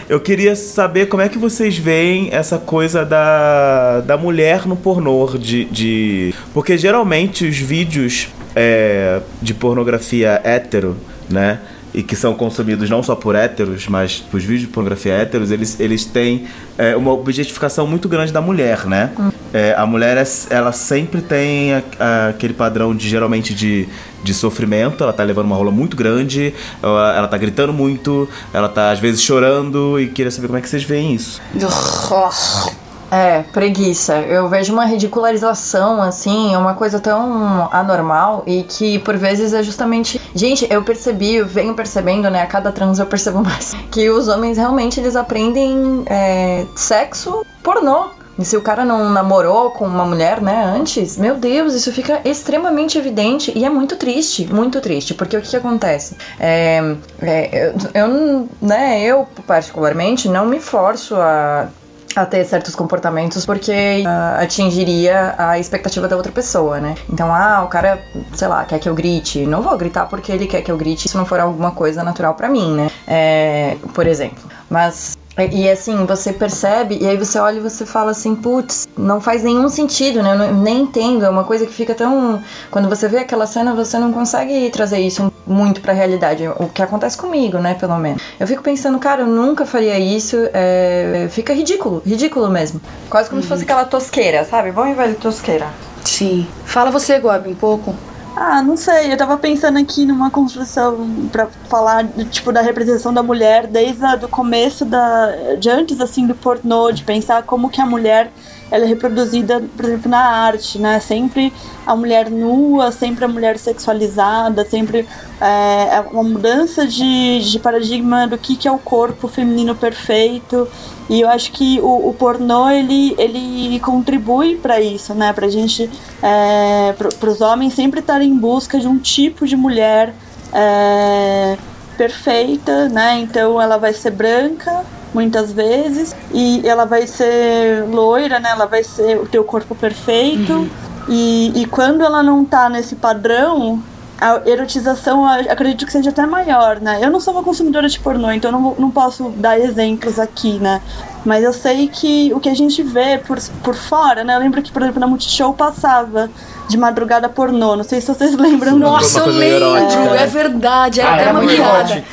[0.10, 5.28] eu queria saber como é que vocês veem essa coisa da, da mulher no pornô.
[5.38, 6.34] De, de...
[6.54, 10.98] Porque geralmente os vídeos é, de pornografia hétero,
[11.30, 11.60] né?
[11.94, 15.80] E que são consumidos não só por héteros, mas os vídeos de pornografia héteros, eles,
[15.80, 19.12] eles têm é, uma objetificação muito grande da mulher, né?
[19.54, 23.88] É, a mulher, é- ela sempre tem a- a- aquele padrão de, geralmente, de,
[24.24, 25.04] de sofrimento.
[25.04, 29.00] Ela tá levando uma rola muito grande, ela, ela tá gritando muito, ela tá, às
[29.00, 30.00] vezes, chorando.
[30.00, 31.40] E queria saber como é que vocês veem isso.
[33.12, 34.16] É, preguiça.
[34.22, 39.62] Eu vejo uma ridicularização, assim, é uma coisa tão anormal e que por vezes é
[39.62, 40.20] justamente.
[40.34, 42.42] Gente, eu percebi, eu venho percebendo, né?
[42.42, 43.76] A cada trans eu percebo mais.
[43.92, 48.06] Que os homens realmente eles aprendem é, sexo pornô.
[48.44, 52.20] E se o cara não namorou com uma mulher, né, antes, meu Deus, isso fica
[52.26, 56.18] extremamente evidente e é muito triste, muito triste, porque o que, que acontece?
[56.38, 61.70] É, é, eu, eu, né, eu particularmente não me forço a
[62.16, 66.94] a ter certos comportamentos porque ah, atingiria a expectativa da outra pessoa, né?
[67.12, 68.04] Então, ah, o cara,
[68.36, 69.48] sei lá, quer que eu grite.
[69.48, 72.36] Não vou gritar porque ele quer que eu grite se não for alguma coisa natural
[72.36, 72.92] pra mim, né?
[73.08, 74.44] É, por exemplo.
[74.70, 75.18] Mas.
[75.52, 79.42] E assim, você percebe, e aí você olha e você fala assim, putz, não faz
[79.44, 80.34] nenhum sentido, né?
[80.34, 82.40] Eu não- nem entendo, é uma coisa que fica tão.
[82.70, 86.48] Quando você vê aquela cena, você não consegue trazer isso muito pra realidade.
[86.60, 88.22] O que acontece comigo, né, pelo menos.
[88.40, 92.80] Eu fico pensando, cara, eu nunca faria isso, é, fica ridículo, ridículo mesmo.
[93.10, 94.72] Quase como se fosse aquela tosqueira, sabe?
[94.72, 95.68] Bom e velho tosqueira.
[96.06, 96.46] Sim.
[96.64, 97.96] Fala você, Gob, um pouco.
[98.36, 103.22] Ah, não sei, eu tava pensando aqui numa construção pra falar, tipo, da representação da
[103.22, 105.56] mulher desde o começo da...
[105.56, 108.32] de antes, assim, do pornô, de pensar como que a mulher
[108.74, 111.00] ela é reproduzida, por exemplo, na arte, né?
[111.00, 111.54] Sempre
[111.86, 115.08] a mulher nua, sempre a mulher sexualizada, sempre
[115.40, 120.68] é, é uma mudança de, de paradigma do que, que é o corpo feminino perfeito.
[121.08, 125.32] E eu acho que o, o pornô ele, ele contribui para isso, né?
[125.34, 125.88] Pra gente,
[126.24, 130.16] é, para os homens sempre estarem em busca de um tipo de mulher
[130.52, 131.58] é,
[131.96, 133.20] perfeita, né?
[133.20, 134.84] Então ela vai ser branca
[135.14, 138.50] muitas vezes e ela vai ser loira, né?
[138.50, 140.54] Ela vai ser o teu corpo perfeito.
[140.54, 140.70] Uhum.
[141.10, 143.84] E, e quando ela não tá nesse padrão,
[144.24, 147.00] a erotização acredito que seja até maior, né?
[147.02, 150.82] Eu não sou uma consumidora de pornô, então não, não posso dar exemplos aqui, né?
[151.26, 154.36] Mas eu sei que o que a gente vê por, por fora, né?
[154.36, 156.30] Eu lembro que, por exemplo, na Multishow passava
[156.70, 157.76] de madrugada pornô.
[157.76, 158.78] Não sei se vocês lembram.
[158.80, 161.02] Nossa, eu lembro, é, é verdade.
[161.02, 162.04] Era ah, até uma piada.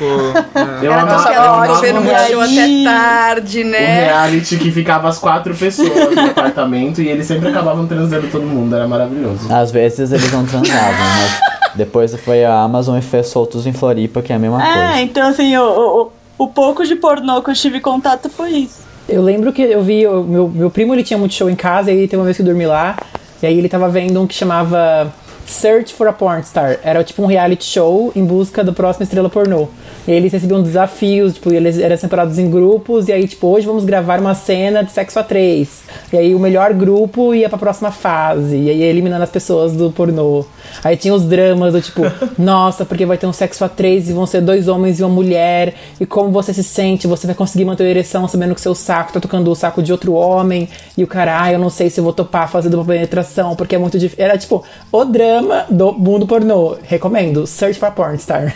[0.83, 3.79] Eu era tão piada, ficou vendo Multishow até tarde, né?
[3.79, 8.45] O reality que ficava as quatro pessoas no apartamento e eles sempre acabavam transando todo
[8.45, 8.75] mundo.
[8.75, 9.47] Era maravilhoso.
[9.53, 11.60] Às vezes eles não transavam, mas...
[11.75, 14.99] Depois foi a Amazon e fez Soltos em Floripa, que é a mesma é, coisa.
[14.99, 18.81] É, então assim, o, o, o pouco de pornô que eu tive contato foi isso.
[19.07, 21.91] Eu lembro que eu vi, o meu, meu primo ele tinha muito show em casa,
[21.91, 22.95] e aí teve uma vez que eu dormi lá,
[23.41, 25.11] e aí ele tava vendo um que chamava
[25.45, 26.79] Search for a Porn Star.
[26.83, 29.67] Era tipo um reality show em busca da próxima estrela pornô.
[30.07, 34.19] Eles recebiam desafios, tipo, eles eram separados em grupos, e aí, tipo, hoje vamos gravar
[34.19, 35.83] uma cena de sexo a três.
[36.11, 39.91] E aí o melhor grupo ia pra próxima fase, e aí eliminando as pessoas do
[39.91, 40.45] pornô.
[40.83, 42.01] Aí tinha os dramas do tipo,
[42.37, 45.09] nossa, porque vai ter um sexo a três e vão ser dois homens e uma
[45.09, 48.73] mulher, e como você se sente, você vai conseguir manter a ereção sabendo que seu
[48.73, 51.89] saco tá tocando o saco de outro homem, e o cara, ah, eu não sei
[51.89, 54.23] se eu vou topar fazer dupla penetração, porque é muito difícil.
[54.23, 56.77] Era tipo, o drama do mundo pornô.
[56.83, 58.55] Recomendo, Search for Pornstar.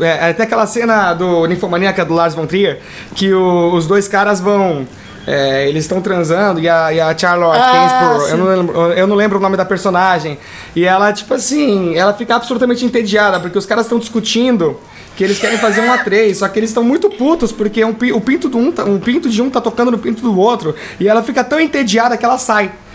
[0.00, 2.80] É, até aquela cena do Ninfomaníaca do Lars von Trier,
[3.14, 4.86] que o, os dois caras vão.
[5.30, 9.14] É, eles estão transando e a, e a Charlotte ah, eu não, lembro, eu não
[9.14, 10.38] lembro o nome da personagem,
[10.74, 14.80] e ela, tipo assim, ela fica absolutamente entediada, porque os caras estão discutindo
[15.18, 18.20] que eles querem fazer um A3, só que eles estão muito putos porque um, o
[18.20, 21.08] pinto, do um, tá, um pinto de um tá tocando no pinto do outro e
[21.08, 22.70] ela fica tão entediada que ela sai.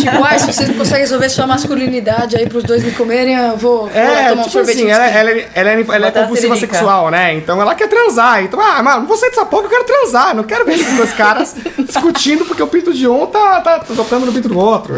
[0.00, 3.80] tipo, ah, se vocês conseguem resolver sua masculinidade aí pros dois me comerem, eu vou,
[3.80, 4.78] vou é, tomar tipo um sorvete.
[4.78, 7.34] Assim, ela, ela, ela, ela, é, ela é compulsiva sexual, né?
[7.34, 8.42] Então ela quer transar.
[8.42, 10.34] Então, ah, mano, não vou sair dessa porra, eu quero transar.
[10.34, 14.26] Não quero ver esses dois caras discutindo porque o pinto de um tá, tá tocando
[14.26, 14.94] no pinto do outro.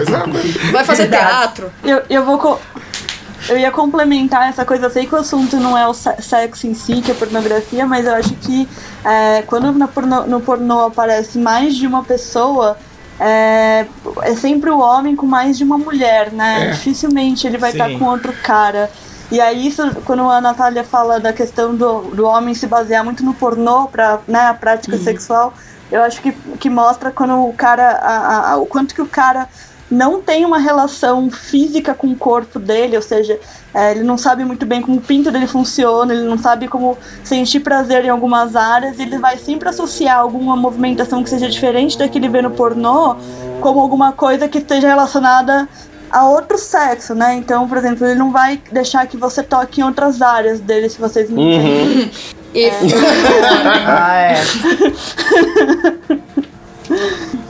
[0.71, 1.73] Vai fazer teatro.
[1.83, 2.61] Eu, eu vou.
[3.49, 6.75] Eu ia complementar essa coisa, eu sei que o assunto não é o sexo em
[6.75, 8.69] si, que é pornografia, mas eu acho que
[9.05, 12.77] é, quando no pornô, no pornô aparece mais de uma pessoa,
[13.19, 13.87] é,
[14.23, 16.69] é, sempre o homem com mais de uma mulher, né?
[16.69, 16.71] É.
[16.71, 18.91] Dificilmente ele vai estar com outro cara.
[19.33, 23.25] E aí, isso, quando a Natália fala da questão do, do homem se basear muito
[23.25, 25.03] no pornô para né, a prática uhum.
[25.03, 25.55] sexual,
[25.91, 27.93] eu acho que, que mostra quando o cara.
[27.93, 29.49] A, a, o quanto que o cara
[29.91, 33.41] não tem uma relação física com o corpo dele, ou seja,
[33.73, 36.99] é, ele não sabe muito bem como o pinto dele funciona, ele não sabe como
[37.25, 42.07] sentir prazer em algumas áreas, ele vai sempre associar alguma movimentação que seja diferente da
[42.07, 43.17] que ele vê no pornô
[43.63, 45.67] como alguma coisa que esteja relacionada
[46.13, 47.35] a outro sexo, né?
[47.35, 51.01] Então, por exemplo, ele não vai deixar que você toque em outras áreas dele, se
[51.01, 51.53] vocês me uhum.
[51.53, 52.11] entendem.
[52.55, 52.71] É.
[53.89, 54.35] ah, é.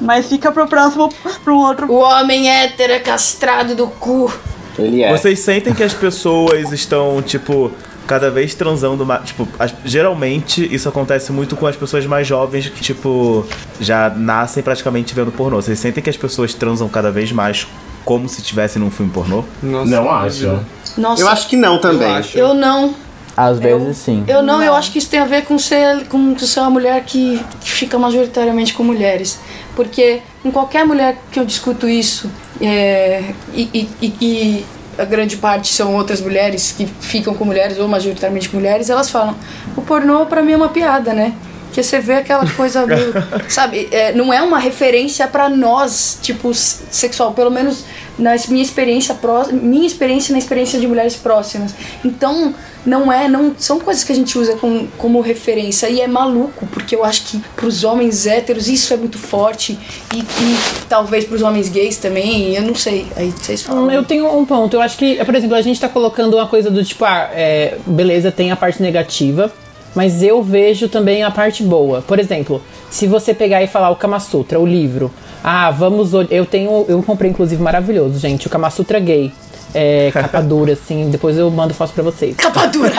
[0.00, 1.08] Mas fica pro próximo,
[1.42, 1.90] pro outro.
[1.90, 4.32] O homem hétero é castrado do cu.
[4.78, 5.10] Ele é.
[5.16, 7.72] Vocês sentem que as pessoas estão, tipo,
[8.06, 9.24] cada vez transando mais.
[9.24, 13.46] Tipo, as, geralmente isso acontece muito com as pessoas mais jovens que, tipo,
[13.80, 15.60] já nascem praticamente vendo pornô.
[15.60, 17.66] Vocês sentem que as pessoas transam cada vez mais
[18.04, 19.44] como se estivessem num filme pornô?
[19.62, 20.60] Nossa, não acho.
[20.96, 21.22] Nossa.
[21.22, 22.12] Eu acho que não também.
[22.34, 22.94] Eu, eu não.
[23.36, 24.24] Às vezes eu, sim.
[24.28, 26.70] Eu não, não, eu acho que isso tem a ver com ser, com ser uma
[26.70, 29.38] mulher que, que fica majoritariamente com mulheres.
[29.74, 34.64] Porque em qualquer mulher que eu discuto isso, é, e, e, e
[34.98, 39.10] a grande parte são outras mulheres que ficam com mulheres ou majoritariamente com mulheres, elas
[39.10, 39.34] falam:
[39.76, 41.32] o pornô para mim é uma piada, né?
[41.72, 43.12] Que você vê aquela coisa meio,
[43.48, 47.84] sabe, é, não é uma referência para nós, tipo, sexual, pelo menos
[48.18, 51.74] na minha experiência pró minha experiência na experiência de mulheres próximas.
[52.04, 52.54] Então,
[52.84, 56.66] não é, não são coisas que a gente usa com, como referência e é maluco,
[56.66, 59.78] porque eu acho que pros homens héteros isso é muito forte
[60.14, 60.58] e, e
[60.88, 63.06] talvez pros homens gays também, eu não sei.
[63.16, 63.90] Aí vocês falam.
[63.90, 66.70] Eu tenho um ponto, eu acho que, por exemplo, a gente tá colocando uma coisa
[66.70, 69.52] do tipo, ah, é, beleza, tem a parte negativa,
[69.94, 72.02] mas eu vejo também a parte boa.
[72.02, 75.10] Por exemplo, se você pegar e falar o Kama Sutra, o livro,
[75.42, 79.32] ah, vamos, eu tenho, eu comprei inclusive maravilhoso, gente, o Kama Sutra gay
[79.74, 81.08] é, capa dura, assim.
[81.10, 82.36] Depois eu mando foto pra vocês.
[82.36, 82.92] Capa dura!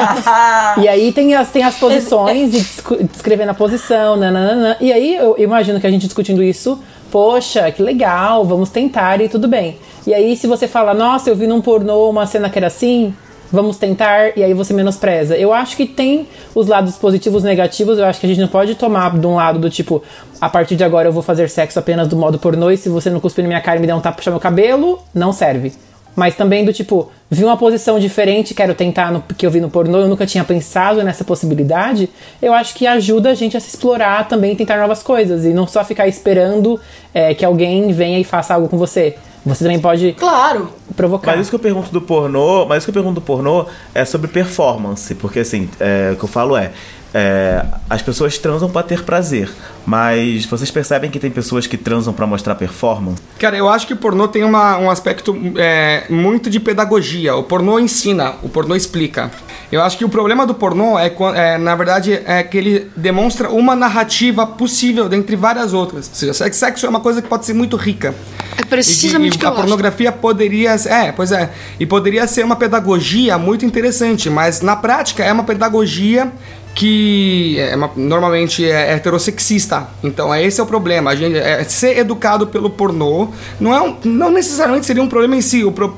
[0.81, 4.75] E aí tem as, tem as posições e descre- descrevendo a posição, nananana.
[4.81, 6.79] E aí eu imagino que a gente discutindo isso,
[7.11, 9.77] poxa, que legal, vamos tentar e tudo bem.
[10.07, 13.13] E aí se você fala, nossa, eu vi num pornô uma cena que era assim,
[13.51, 15.37] vamos tentar, e aí você menospreza.
[15.37, 18.47] Eu acho que tem os lados positivos e negativos, eu acho que a gente não
[18.47, 20.03] pode tomar de um lado do tipo,
[20.41, 23.09] a partir de agora eu vou fazer sexo apenas do modo pornô, e se você
[23.09, 25.73] não cuspir na minha cara e me der um tapa puxar meu cabelo, não serve.
[26.15, 29.69] Mas também do tipo, vi uma posição diferente, quero tentar no que eu vi no
[29.69, 32.09] pornô, eu nunca tinha pensado nessa possibilidade.
[32.41, 35.43] Eu acho que ajuda a gente a se explorar também, tentar novas coisas.
[35.43, 36.79] E não só ficar esperando
[37.13, 39.15] é, que alguém venha e faça algo com você.
[39.45, 40.69] Você também pode Claro!
[40.95, 41.31] provocar.
[41.31, 44.05] Mas isso que eu pergunto do pornô, mas isso que eu pergunto do pornô é
[44.05, 46.71] sobre performance, porque assim, é, o que eu falo é,
[47.13, 49.49] é, as pessoas transam pra ter prazer,
[49.85, 53.21] mas vocês percebem que tem pessoas que transam pra mostrar performance?
[53.37, 57.35] Cara, eu acho que o pornô tem uma- um aspecto é, muito de pedagogia.
[57.35, 59.29] O pornô ensina, o pornô explica.
[59.71, 63.49] Eu acho que o problema do pornô é, é, na verdade, é que ele demonstra
[63.49, 66.07] uma narrativa possível dentre várias outras.
[66.09, 68.13] Ou seja, sex- sexo é uma coisa que pode ser muito rica.
[68.57, 69.61] É precisamente E- e eu a acho.
[69.61, 71.49] pornografia poderia é pois é
[71.79, 76.31] e poderia ser uma pedagogia muito interessante mas na prática é uma pedagogia
[76.75, 81.63] que é uma- normalmente é heterossexista então é esse é o problema a gente é,
[81.63, 85.71] ser educado pelo pornô não é um- não necessariamente seria um problema em si o
[85.71, 85.95] pro-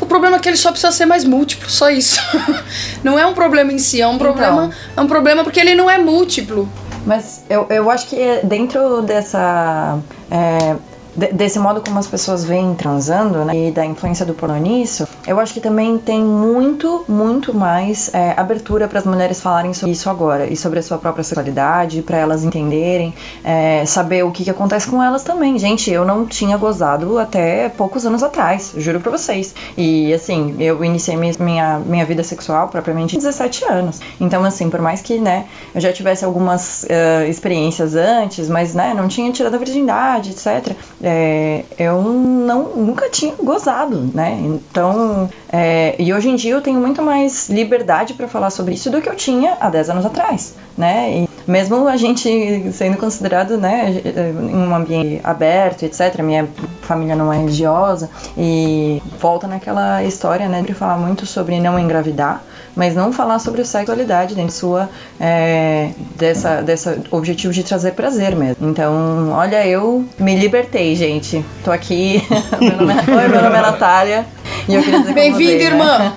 [0.00, 2.18] O problema é que ele só precisa ser mais múltiplo, só isso.
[3.04, 5.90] não é um problema em si, é um problema, é um problema porque ele não
[5.90, 6.66] é múltiplo.
[7.04, 9.98] Mas eu, eu acho que dentro dessa.
[10.30, 10.74] é,
[11.18, 15.06] de- desse modo como as pessoas vêm transando, né, e da influência do pornô nisso,
[15.26, 19.92] eu acho que também tem muito, muito mais é, abertura para as mulheres falarem sobre
[19.92, 23.12] isso agora e sobre a sua própria sexualidade, para elas entenderem,
[23.42, 25.58] é, saber o que, que acontece com elas também.
[25.58, 29.54] Gente, eu não tinha gozado até poucos anos atrás, juro pra vocês.
[29.76, 34.00] E assim, eu iniciei minha, minha, vida sexual propriamente com 17 anos.
[34.20, 38.94] Então, assim, por mais que, né, eu já tivesse algumas eh, experiências antes, mas, né,
[38.94, 40.76] não tinha tirado a virgindade, etc.
[41.08, 44.38] é, eu não, nunca tinha gozado, né?
[44.44, 48.90] Então, é, e hoje em dia eu tenho muito mais liberdade para falar sobre isso
[48.90, 51.26] do que eu tinha há 10 anos atrás, né?
[51.48, 56.20] Mesmo a gente sendo considerado, né, em um ambiente aberto, etc.
[56.22, 56.46] Minha
[56.82, 62.42] família não é religiosa e volta naquela história, né, de falar muito sobre não engravidar,
[62.76, 68.68] mas não falar sobre sexualidade dentro sua é, dessa dessa objetivo de trazer prazer mesmo.
[68.68, 71.42] Então, olha, eu me libertei, gente.
[71.64, 72.22] Tô aqui.
[72.60, 74.26] meu nome é, Oi, meu nome é Natália.
[74.68, 76.12] E eu queria dizer com Bem-vinda, vocês, irmã!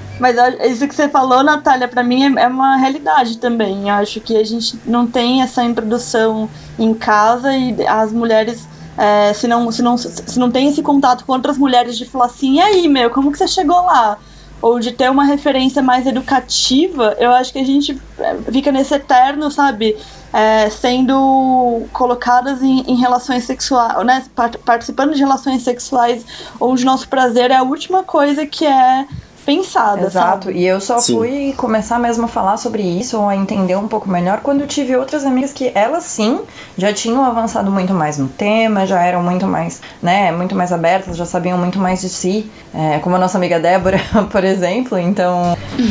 [0.20, 0.36] Mas
[0.70, 3.88] isso que você falou, Natália, pra mim é, é uma realidade também.
[3.88, 6.48] Eu acho que a gente não tem essa introdução
[6.78, 8.68] em casa e as mulheres,
[8.98, 12.26] é, se, não, se, não, se não tem esse contato com outras mulheres de falar
[12.26, 14.18] assim, e aí, meu, como que você chegou lá?
[14.60, 18.92] Ou de ter uma referência mais educativa, eu acho que a gente é, fica nesse
[18.94, 19.96] eterno, sabe?
[20.32, 24.24] é, sendo colocadas em, em relações sexuais, né?
[24.34, 26.24] par- Participando de relações sexuais
[26.60, 29.06] onde nosso prazer é a última coisa que é
[29.44, 30.58] pensada, Exato, sabe?
[30.58, 31.16] e eu só Sim.
[31.16, 34.66] fui começar mesmo a falar sobre isso ou a entender um pouco melhor quando eu
[34.66, 36.40] tive outras amigas que elas sim
[36.76, 41.16] já tinham avançado muito mais no tema, já eram muito mais, né, muito mais abertas,
[41.16, 45.56] já sabiam muito mais de si, é, como a nossa amiga Débora, por exemplo, então.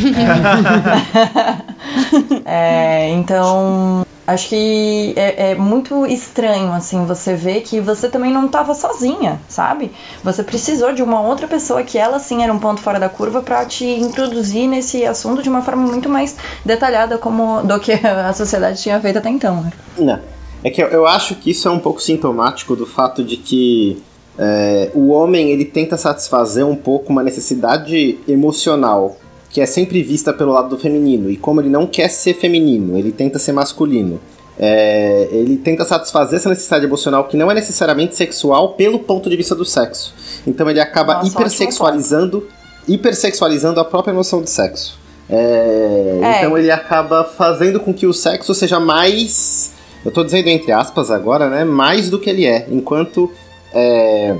[2.46, 4.06] É, então.
[4.30, 9.42] Acho que é, é muito estranho, assim, você ver que você também não estava sozinha,
[9.48, 9.92] sabe?
[10.24, 13.42] Você precisou de uma outra pessoa que ela sim era um ponto fora da curva
[13.42, 18.32] para te introduzir nesse assunto de uma forma muito mais detalhada como do que a
[18.34, 19.64] sociedade tinha feito até então.
[19.64, 19.72] né?
[19.98, 20.20] Não.
[20.64, 24.00] É que eu, eu acho que isso é um pouco sintomático do fato de que
[24.38, 29.18] é, o homem ele tenta satisfazer um pouco uma necessidade emocional
[29.50, 31.30] que é sempre vista pelo lado do feminino.
[31.30, 34.20] E como ele não quer ser feminino, ele tenta ser masculino.
[34.62, 39.38] É, ele tenta satisfazer essa necessidade emocional que não é necessariamente sexual pelo ponto de
[39.38, 40.14] vista do sexo.
[40.46, 42.48] Então ele acaba Nossa, hipersexualizando,
[42.88, 45.00] hipersexualizando a própria noção de sexo.
[45.30, 46.40] É, É.
[46.40, 49.74] Então ele acaba fazendo com que o sexo seja mais.
[50.04, 51.64] Eu tô dizendo entre aspas agora, né?
[51.64, 52.68] Mais do que ele é.
[52.70, 53.32] Enquanto,
[53.74, 54.36] é,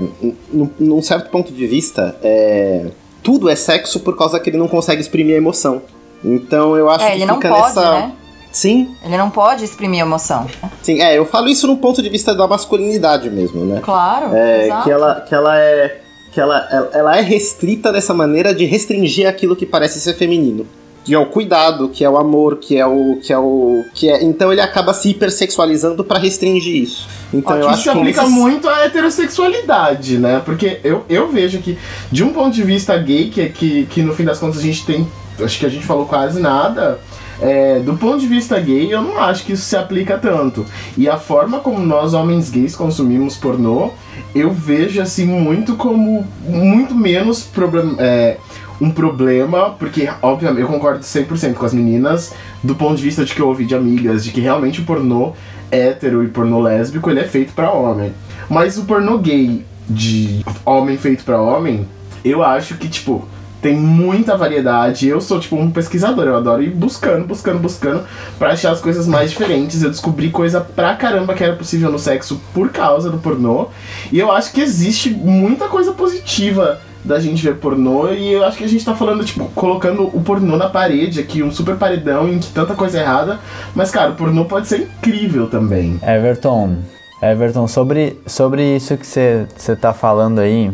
[0.52, 2.86] num, num certo ponto de vista, é,
[3.22, 5.82] tudo é sexo por causa que ele não consegue exprimir a emoção.
[6.24, 7.90] Então eu acho É, que ele não fica pode, nessa.
[7.92, 8.12] né?
[8.52, 10.46] Sim, Ele não pode exprimir emoção.
[10.82, 11.00] sim.
[11.00, 13.80] É, eu falo isso no ponto de vista da masculinidade mesmo, né?
[13.82, 14.82] Claro, É, exato.
[14.84, 16.00] que ela, que ela é
[16.32, 20.64] que ela- ela é restrita dessa maneira de restringir aquilo que parece ser feminino.
[21.04, 24.08] Que é o cuidado, que é o amor, que é o que é o que
[24.10, 24.22] é.
[24.22, 27.08] Então ele acaba se hipersexualizando para restringir isso.
[27.32, 30.42] Então eu isso acho se que aplica nesses- muito à heterossexualidade, né?
[30.44, 31.78] Porque eu, eu vejo que,
[32.10, 34.84] de um ponto de vista gay, que, que, que no fim das contas a gente
[34.84, 35.06] tem.
[35.42, 36.98] Acho que a gente falou quase nada.
[37.40, 40.66] é, do ponto de vista gay, eu não acho que isso se aplica tanto.
[40.98, 43.90] E a forma como nós, homens gays, consumimos pornô,
[44.34, 46.26] eu vejo assim muito como.
[46.46, 48.36] muito menos problem, é,
[48.80, 53.34] um problema, porque, obviamente, eu concordo 100% com as meninas, do ponto de vista de
[53.34, 55.32] que eu ouvi de amigas, de que realmente o pornô
[55.70, 58.12] hétero e pornô lésbico, ele é feito pra homem.
[58.48, 61.86] Mas o pornô gay de homem feito pra homem,
[62.24, 63.28] eu acho que, tipo,
[63.60, 65.06] tem muita variedade.
[65.06, 68.04] Eu sou, tipo, um pesquisador, eu adoro ir buscando, buscando, buscando
[68.38, 69.82] pra achar as coisas mais diferentes.
[69.82, 73.68] Eu descobri coisa pra caramba que era possível no sexo por causa do pornô.
[74.10, 78.58] E eu acho que existe muita coisa positiva da gente ver pornô e eu acho
[78.58, 82.28] que a gente tá falando, tipo, colocando o pornô na parede aqui, um super paredão
[82.28, 83.38] em que tanta coisa errada,
[83.74, 85.98] mas cara, o pornô pode ser incrível também.
[86.02, 86.76] Everton,
[87.22, 90.70] Everton, sobre, sobre isso que você tá falando aí.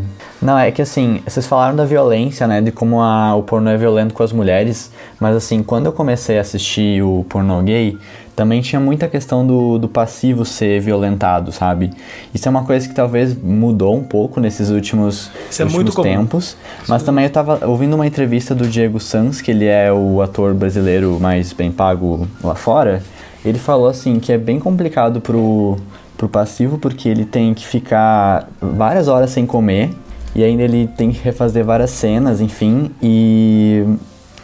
[0.47, 2.61] Não, é que assim, vocês falaram da violência, né?
[2.61, 4.93] De como a, o pornô é violento com as mulheres.
[5.19, 7.99] Mas assim, quando eu comecei a assistir o pornô gay,
[8.37, 11.91] também tinha muita questão do, do passivo ser violentado, sabe?
[12.33, 15.93] Isso é uma coisa que talvez mudou um pouco nesses últimos, Isso é últimos muito
[15.93, 16.05] comum.
[16.05, 16.57] tempos.
[16.87, 20.55] Mas também eu tava ouvindo uma entrevista do Diego Sanz, que ele é o ator
[20.55, 23.03] brasileiro mais bem pago lá fora.
[23.45, 25.77] Ele falou assim que é bem complicado pro,
[26.17, 29.91] pro passivo, porque ele tem que ficar várias horas sem comer.
[30.37, 33.83] E ainda ele tem que refazer várias cenas, enfim, e,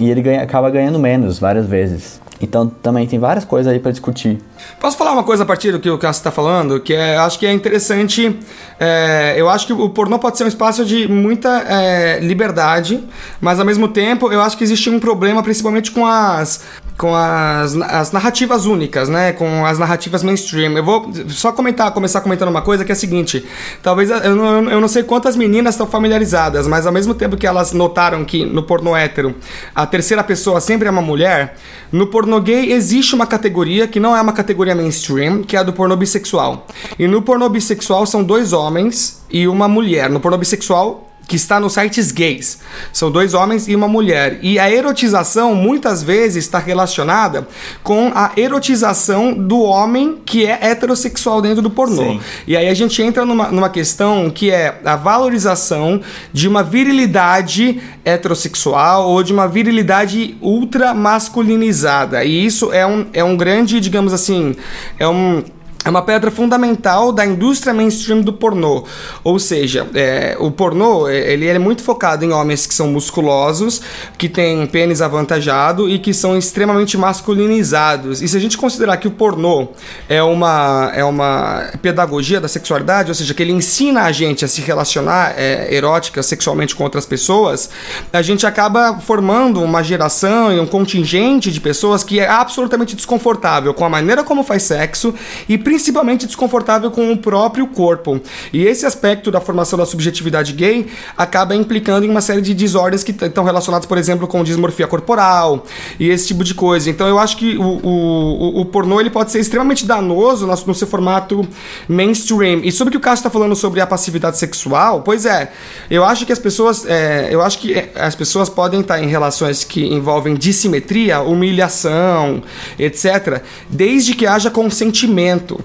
[0.01, 2.19] e ele ganha, acaba ganhando menos várias vezes.
[2.41, 4.41] Então também tem várias coisas aí pra discutir.
[4.81, 6.81] Posso falar uma coisa a partir do que o Cássio está falando?
[6.81, 8.41] Que é, acho que é interessante.
[8.81, 13.05] é, eu acho que o pornô pode ser um espaço de muita é, liberdade,
[13.39, 16.65] mas ao mesmo tempo eu acho que existe um problema, principalmente com as
[16.97, 19.33] com as, as narrativas únicas, né?
[19.33, 20.77] Com as narrativas mainstream.
[20.77, 23.45] Eu vou só comentar, começar comentando uma coisa que é a seguinte:
[23.83, 27.47] talvez eu não, eu não sei quantas meninas estão familiarizadas, mas ao mesmo tempo que
[27.47, 29.35] elas notaram que no pornô hétero
[29.75, 31.57] a terceira pessoa sempre é uma mulher,
[31.91, 35.63] no pornô gay existe uma categoria que não é uma categoria mainstream, que é a
[35.63, 36.67] do pornô bissexual.
[36.99, 40.09] E no pornô bissexual são dois homens e uma mulher.
[40.11, 42.59] No pornô bissexual que está nos sites gays.
[42.93, 44.39] São dois homens e uma mulher.
[44.43, 47.49] E a erotização muitas vezes está relacionada
[47.83, 52.03] com a erotização do homem que é heterossexual dentro do pornô.
[52.03, 52.21] Sim.
[52.47, 56.03] E aí a gente entra numa, numa questão que é a valorização
[56.35, 62.23] de uma virilidade heterossexual ou de uma virilidade ultra masculinizada.
[62.27, 64.55] E isso é um, é um grande, digamos assim,
[64.99, 65.43] é um.
[65.85, 68.85] É uma pedra fundamental da indústria mainstream do pornô.
[69.25, 73.83] Ou seja, é, o pornô é, ele é muito focado em homens que são musculosos,
[74.17, 78.23] que têm pênis avantajado e que são extremamente masculinizados.
[78.23, 79.69] E se a gente considerar que o pornô
[80.09, 84.49] é uma, é uma pedagogia da sexualidade, ou seja, que ele ensina a gente a
[84.49, 87.71] se relacionar é, erótica sexualmente com outras pessoas,
[88.13, 93.75] a gente acaba formando uma geração e um contingente de pessoas que é absolutamente desconfortável
[93.75, 95.13] com a maneira como faz sexo
[95.49, 98.21] e principalmente desconfortável com o próprio corpo.
[98.53, 103.03] E esse aspecto da formação da subjetividade gay acaba implicando em uma série de desordens
[103.03, 105.65] que estão relacionadas, por exemplo, com dismorfia corporal
[105.99, 106.91] e esse tipo de coisa.
[106.91, 110.75] Então eu acho que o, o, o, pornô ele pode ser extremamente danoso no, no
[110.75, 111.49] seu formato
[111.89, 112.61] mainstream.
[112.63, 115.53] E sobre o que o Cássio está falando sobre a passividade sexual, pois é,
[115.89, 119.07] eu acho que as pessoas, é, eu acho que é, as pessoas podem estar em
[119.07, 122.43] relações que envolvem dissimetria, humilhação,
[122.79, 125.62] etc., desde que haja consentimento.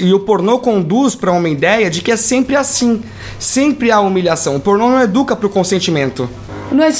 [0.00, 3.00] E o pornô conduz para uma ideia de que é sempre assim.
[3.38, 4.56] Sempre há humilhação.
[4.56, 6.28] O pornô não educa para o consentimento.
[6.72, 6.92] Não é,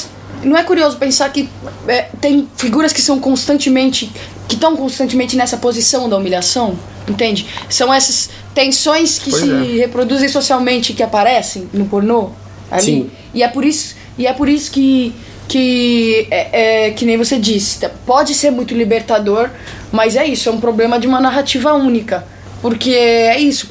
[0.43, 1.49] não é curioso pensar que
[1.87, 4.09] é, tem figuras que são constantemente.
[4.47, 6.75] que estão constantemente nessa posição da humilhação?
[7.07, 7.45] Entende?
[7.69, 9.79] São essas tensões que Pois se é.
[9.81, 12.29] reproduzem socialmente que aparecem no pornô.
[12.71, 12.83] Ali.
[12.83, 13.09] Sim.
[13.33, 15.13] E é por isso, e é por isso que.
[15.47, 19.49] Que, é, é, que nem você disse, tá- pode ser muito libertador,
[19.91, 22.23] mas é isso, é um problema de uma narrativa única.
[22.61, 23.67] Porque é isso,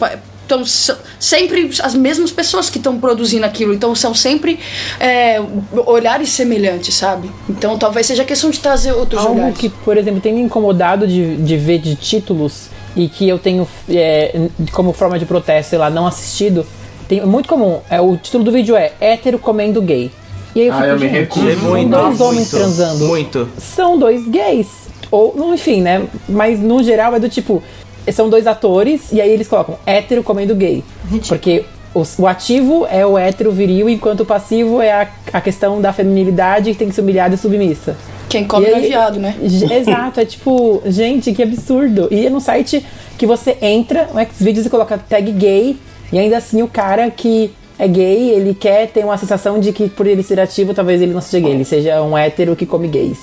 [0.46, 4.58] então, são sempre as mesmas pessoas que estão produzindo aquilo, então são sempre
[4.98, 5.38] é,
[5.84, 7.30] olhares semelhantes, sabe?
[7.50, 9.58] Então talvez seja questão de trazer outros Algo olhares.
[9.58, 13.68] que, por exemplo, tem me incomodado de, de ver de títulos e que eu tenho
[13.90, 16.64] é, como forma de protesto, sei lá, não assistido.
[17.06, 17.80] Tem, muito comum.
[17.90, 20.10] É, o título do vídeo é Hétero comendo gay.
[20.54, 21.52] E aí eu Ah, fico, eu me recuso.
[21.60, 23.06] são Muito, dois homens transando.
[23.06, 23.48] Muito.
[23.58, 24.66] São dois gays.
[25.10, 26.06] Ou, não, enfim, né?
[26.26, 27.62] Mas no geral é do tipo.
[28.12, 30.82] São dois atores e aí eles colocam hétero comendo gay.
[31.26, 35.92] Porque o ativo é o hétero viril, enquanto o passivo é a, a questão da
[35.92, 37.96] feminilidade que tem que ser humilhada e submissa.
[38.28, 39.34] Quem come é aí- viado, né?
[39.42, 42.08] Exato, é tipo, gente, que absurdo.
[42.10, 42.84] E é num site
[43.16, 45.76] que você entra no Xvideos e coloca tag gay,
[46.12, 49.88] e ainda assim o cara que é gay, ele quer ter uma sensação de que
[49.88, 52.88] por ele ser ativo, talvez ele não seja gay, ele seja um hétero que come
[52.88, 53.18] gays.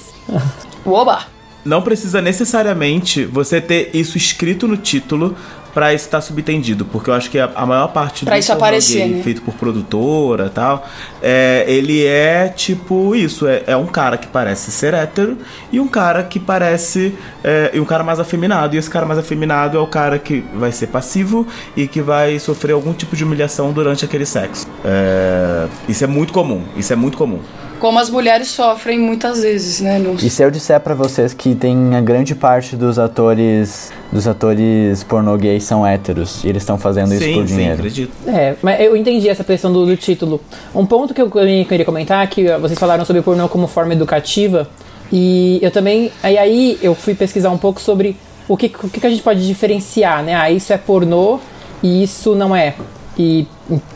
[0.85, 1.34] Oba!
[1.65, 5.35] Não precisa necessariamente você ter isso escrito no título
[5.75, 8.53] pra isso estar subtendido, porque eu acho que a, a maior parte Pra do isso
[8.53, 9.21] aparecer, né?
[9.21, 10.87] feito por produtora e tal,
[11.21, 15.37] é, ele é tipo isso, é, é um cara que parece ser hétero
[15.73, 17.13] e um cara que parece
[17.43, 20.45] é, e um cara mais afeminado, e esse cara mais afeminado é o cara que
[20.53, 21.45] vai ser passivo
[21.75, 24.65] e que vai sofrer algum tipo de humilhação durante aquele sexo.
[24.85, 27.41] É, isso é muito comum, isso é muito comum.
[27.85, 30.01] Como as mulheres sofrem muitas vezes, né?
[30.23, 35.03] E se eu disser pra vocês que tem a grande parte dos atores dos atores
[35.03, 37.75] pornô gays são héteros e eles estão fazendo isso sim, por sim, dinheiro?
[37.75, 38.11] acredito.
[38.25, 40.41] É, mas eu entendi essa questão do, do título.
[40.73, 43.93] Um ponto que eu queria comentar é que vocês falaram sobre o pornô como forma
[43.93, 44.67] educativa.
[45.11, 46.11] E eu também.
[46.23, 48.17] Aí, aí eu fui pesquisar um pouco sobre
[48.47, 50.33] o que, o que a gente pode diferenciar, né?
[50.33, 51.39] Ah, isso é pornô
[51.83, 52.73] e isso não é.
[53.15, 53.45] E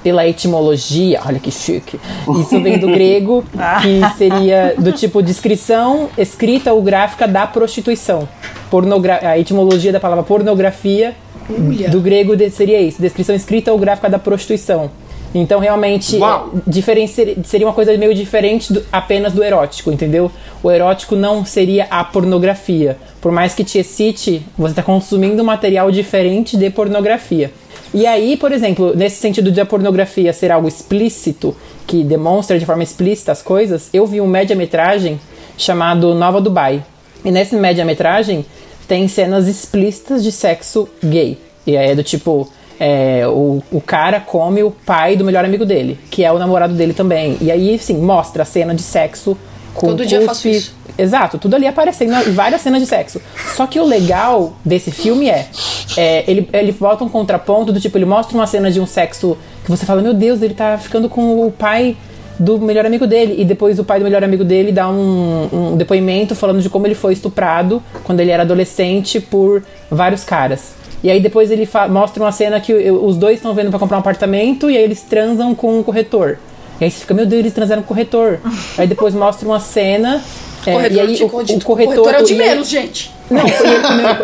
[0.04, 2.00] pela etimologia, olha que chique.
[2.40, 3.44] Isso vem do grego,
[3.82, 8.28] que seria do tipo descrição escrita ou gráfica da prostituição.
[8.70, 11.16] Pornogra a etimologia da palavra pornografia
[11.50, 11.90] Olha.
[11.90, 14.90] do grego seria isso, descrição escrita ou gráfica da prostituição.
[15.34, 20.32] Então, realmente, é, seria uma coisa meio diferente do- apenas do erótico, entendeu?
[20.64, 22.98] O erótico não seria a pornografia.
[23.22, 27.52] Por mais que te excite, você está consumindo um material diferente de pornografia.
[27.94, 31.56] E aí, por exemplo, nesse sentido de a pornografia ser algo explícito,
[31.88, 35.20] que demonstra de forma explícita as coisas, eu vi um média-metragem
[35.58, 36.84] chamado Nova Dubai.
[37.26, 38.46] E nesse média-metragem
[38.88, 41.38] tem cenas explícitas de sexo gay.
[41.66, 42.48] E aí é do tipo,
[42.80, 46.74] é, o, o cara come o pai do melhor amigo dele, que é o namorado
[46.74, 47.38] dele também.
[47.42, 49.36] E aí, sim, mostra a cena de sexo
[49.74, 50.74] com Todo dia eu faço isso.
[50.98, 53.22] Exato, tudo ali aparecendo, várias cenas de sexo.
[53.56, 55.48] Só que o legal desse filme é,
[55.96, 59.38] é, ele, ele volta um contraponto do tipo, ele mostra uma cena de um sexo
[59.64, 61.96] que você fala, meu Deus, ele tá ficando com o pai
[62.38, 63.36] do melhor amigo dele.
[63.38, 66.86] E depois o pai do melhor amigo dele dá um, um depoimento falando de como
[66.86, 70.74] ele foi estuprado quando ele era adolescente por vários caras.
[71.02, 73.96] E aí depois ele mostra uma cena que o- os dois estão vendo pra comprar
[73.98, 76.38] um apartamento e aí eles transam com um corretor.
[76.80, 78.40] E aí você fica, meu Deus, eles transaram com o corretor.
[78.78, 80.22] aí depois mostra uma cena.
[80.66, 83.12] é, corretor, e aí o, de- o corretor, corretor é o de menos, gente.
[83.30, 83.44] não,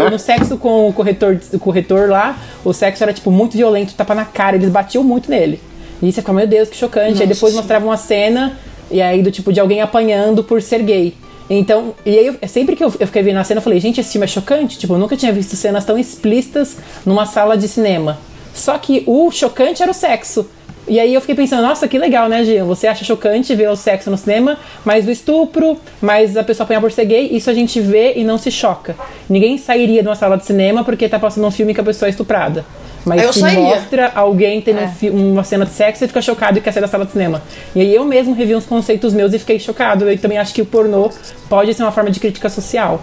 [0.06, 3.94] no, no sexo com o corretor, o corretor lá, o sexo era, tipo, muito violento,
[3.94, 5.60] tapa na cara, eles batiam muito nele.
[6.02, 7.22] E você fica, meu Deus, que chocante.
[7.22, 8.58] aí depois mostrava uma cena,
[8.92, 11.14] e aí do tipo, de alguém apanhando por ser gay.
[11.50, 14.02] Então, e aí, eu- sempre que eu, eu fiquei vendo a cena, eu falei, gente,
[14.02, 14.78] esse filme é chocante.
[14.80, 18.18] Tipo, eu nunca tinha visto cenas tão explícitas numa sala de cinema.
[18.54, 20.48] Só que o chocante era o sexo.
[20.88, 22.64] E aí eu fiquei pensando, nossa, que legal, né, Gia?
[22.64, 26.80] Você acha chocante ver o sexo no cinema, mas o estupro, mas a pessoa apanhar
[26.82, 28.96] por ser gay, isso a gente vê e não se choca.
[29.28, 32.08] Ninguém sairia de uma sala de cinema porque tá passando um filme que a pessoa
[32.08, 32.64] é estuprada.
[33.04, 33.62] Mas Eu se sairia.
[33.62, 36.88] mostra alguém tendo fi- uma cena de sexo, você fica chocado e quer sair da
[36.88, 37.42] sala de cinema.
[37.76, 40.08] E aí eu mesmo revi uns conceitos meus e fiquei chocado.
[40.10, 41.10] Eu também acho que o pornô
[41.50, 43.02] pode ser uma forma de crítica social.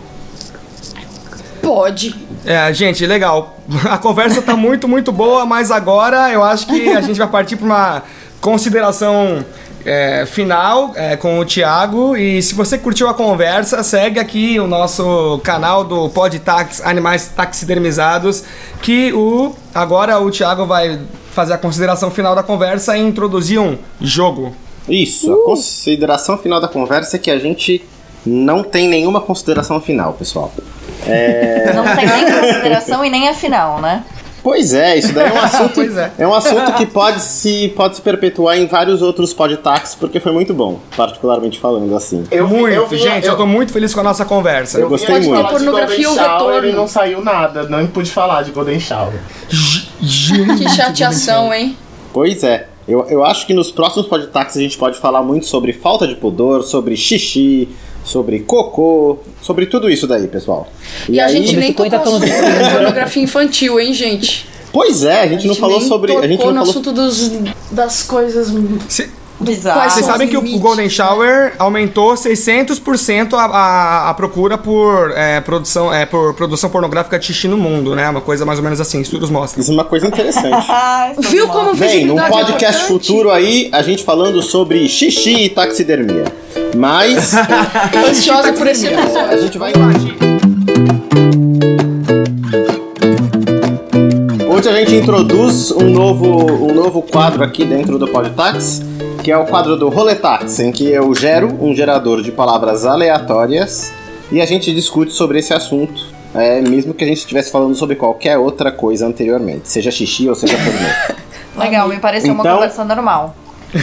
[1.62, 2.14] Pode.
[2.44, 3.56] É, gente, legal.
[3.88, 7.56] A conversa tá muito, muito boa, mas agora eu acho que a gente vai partir
[7.56, 8.02] para uma
[8.40, 9.44] consideração
[9.84, 12.16] é, final é, com o Thiago.
[12.16, 18.44] E se você curtiu a conversa, segue aqui o nosso canal do Podtax Animais Taxidermizados,
[18.82, 21.00] que o agora o Thiago vai
[21.30, 24.54] fazer a consideração final da conversa e introduzir um jogo.
[24.88, 27.84] Isso, a consideração final da conversa é que a gente
[28.26, 30.52] não tem nenhuma consideração final, pessoal.
[31.74, 34.04] Não tem nem consideração e nem a final, né?
[34.42, 36.26] Pois é, isso daí é um assunto, Pois é.
[36.26, 40.52] um assunto que pode se, pode se perpetuar em vários outros podtax, porque foi muito
[40.52, 42.24] bom, particularmente falando assim.
[42.28, 44.80] Eu muito, eu vi- gente, eu, tô muito feliz com a nossa conversa.
[44.80, 45.36] Eu gostei Pode muito.
[45.42, 46.68] falar de Pornografia ou Shower retorno?
[46.68, 49.20] E não saiu nada, não pude falar de Golden Shower.
[50.00, 51.76] Que chateação, hein?
[52.12, 52.66] Pois é.
[52.88, 56.16] Eu, eu acho que nos próximos podcasts a gente pode falar muito sobre falta de
[56.16, 57.68] pudor, sobre xixi,
[58.04, 60.68] sobre cocô, sobre tudo isso daí, pessoal.
[61.08, 62.70] E, a aí- gente nem 50 tocou sobre cinza.
[62.72, 64.46] pornografia infantil, hein, gente?
[64.72, 66.16] Pois é, a gente, não falou nem sobre.
[66.16, 67.30] A gente tocou não no falou assunto dos,
[67.70, 68.48] das coisas.
[68.88, 70.60] Se- Quais Vocês sabem que o limites?
[70.60, 77.18] Golden Shower aumentou 600% a, a, a procura por, é, produção, é, por produção pornográfica
[77.18, 78.08] de xixi no mundo, né?
[78.08, 79.62] Uma coisa mais ou menos assim, estudos mostram.
[79.62, 80.66] Isso é uma coisa interessante.
[80.70, 83.06] Ai, Viu como Bem, num é podcast importante?
[83.06, 86.24] futuro aí, a gente falando sobre xixi e taxidermia.
[86.76, 87.32] Mas
[88.08, 89.72] Ansiosa por esse a gente vai.
[94.48, 98.80] Hoje a gente introduz um novo, um novo quadro aqui dentro do Podtax,
[99.22, 103.92] que é o quadro do Roletax, em que eu gero um gerador de palavras aleatórias
[104.30, 107.94] e a gente discute sobre esse assunto, é, mesmo que a gente estivesse falando sobre
[107.96, 111.16] qualquer outra coisa anteriormente, seja xixi ou seja pornô.
[111.62, 113.36] Legal, me pareceu uma Então- conversa normal.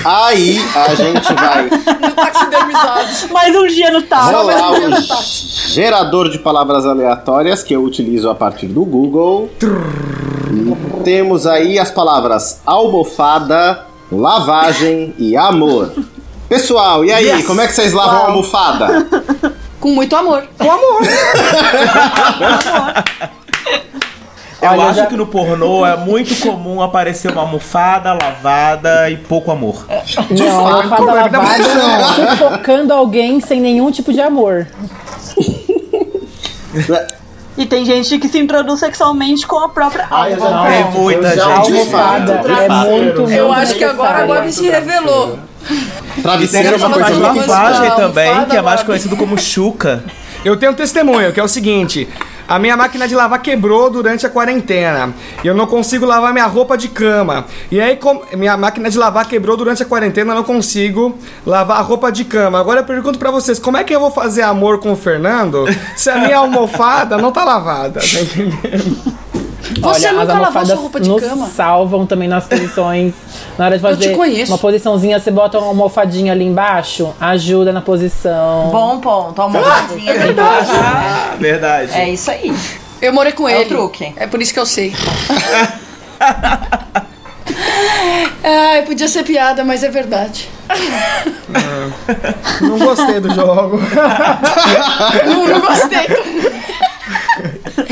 [0.06, 3.08] Aí a gente vai No taxidermizado.
[3.34, 4.34] Mais um dia no táxi.
[4.34, 9.50] rolar o gerador de palavras aleatórias que eu utilizo a partir do Google.
[9.64, 15.94] E temos aí as palavras almofada, lavagem e amor.
[16.48, 17.46] Pessoal, e aí, Yes!
[17.46, 19.08] como é que vocês lavam a almofada?
[19.80, 20.44] Com muito amor.
[20.58, 21.02] Com amor.
[24.62, 29.16] Eu Olha, acho já- que no pornô é muito comum aparecer uma almofada lavada e
[29.16, 29.86] pouco amor.
[30.30, 34.68] Não, a fato, fada ainda mais lavada sufocando alguém sem nenhum tipo de amor.
[37.60, 40.70] E tem gente que se introduz sexualmente com a própria Ai, alma.
[40.70, 41.74] Tem não, muita eu já gente.
[41.74, 44.42] Almofada é muito, muito Eu acho que agora a necessária.
[44.42, 45.40] Bob se revelou.
[46.22, 47.96] Travesseiro é uma coisa muito lavagem.
[47.98, 50.06] também, que é mais conhecido como chuca.
[50.46, 52.08] Eu tenho um testemunho, que é o seguinte.
[52.50, 55.14] A minha máquina de lavar quebrou durante a quarentena.
[55.44, 57.46] E eu não consigo lavar minha roupa de cama.
[57.72, 61.78] E aí, com- minha máquina de lavar quebrou durante a quarentena, eu não consigo lavar
[61.78, 62.60] a roupa de cama.
[62.60, 65.66] Agora eu pergunto pra vocês, como é que eu vou fazer amor com o Fernando
[65.96, 68.00] se a minha almofada não tá lavada?
[68.00, 68.98] Tá entendendo?
[69.62, 71.48] Você Olha, as nunca lavou almofadas sua roupa de nos cama?
[71.48, 73.14] salvam também nas posições.
[73.58, 74.52] Na hora de Eu te fazer conheço.
[74.52, 78.70] uma posiçãozinha, você bota uma almofadinha ali embaixo, ajuda na posição.
[78.72, 80.72] Bom ponto, almofadinha ali embaixo.
[80.74, 81.92] Ah, verdade.
[81.94, 82.54] É isso aí.
[83.02, 83.70] Eu morei com É o ele.
[83.70, 84.14] truque.
[84.16, 84.94] É por isso que eu sei.
[88.44, 90.50] Ai, podia ser piada, mas é verdade.
[92.62, 93.80] Não gostei do jogo.
[95.26, 96.08] Não, não gostei.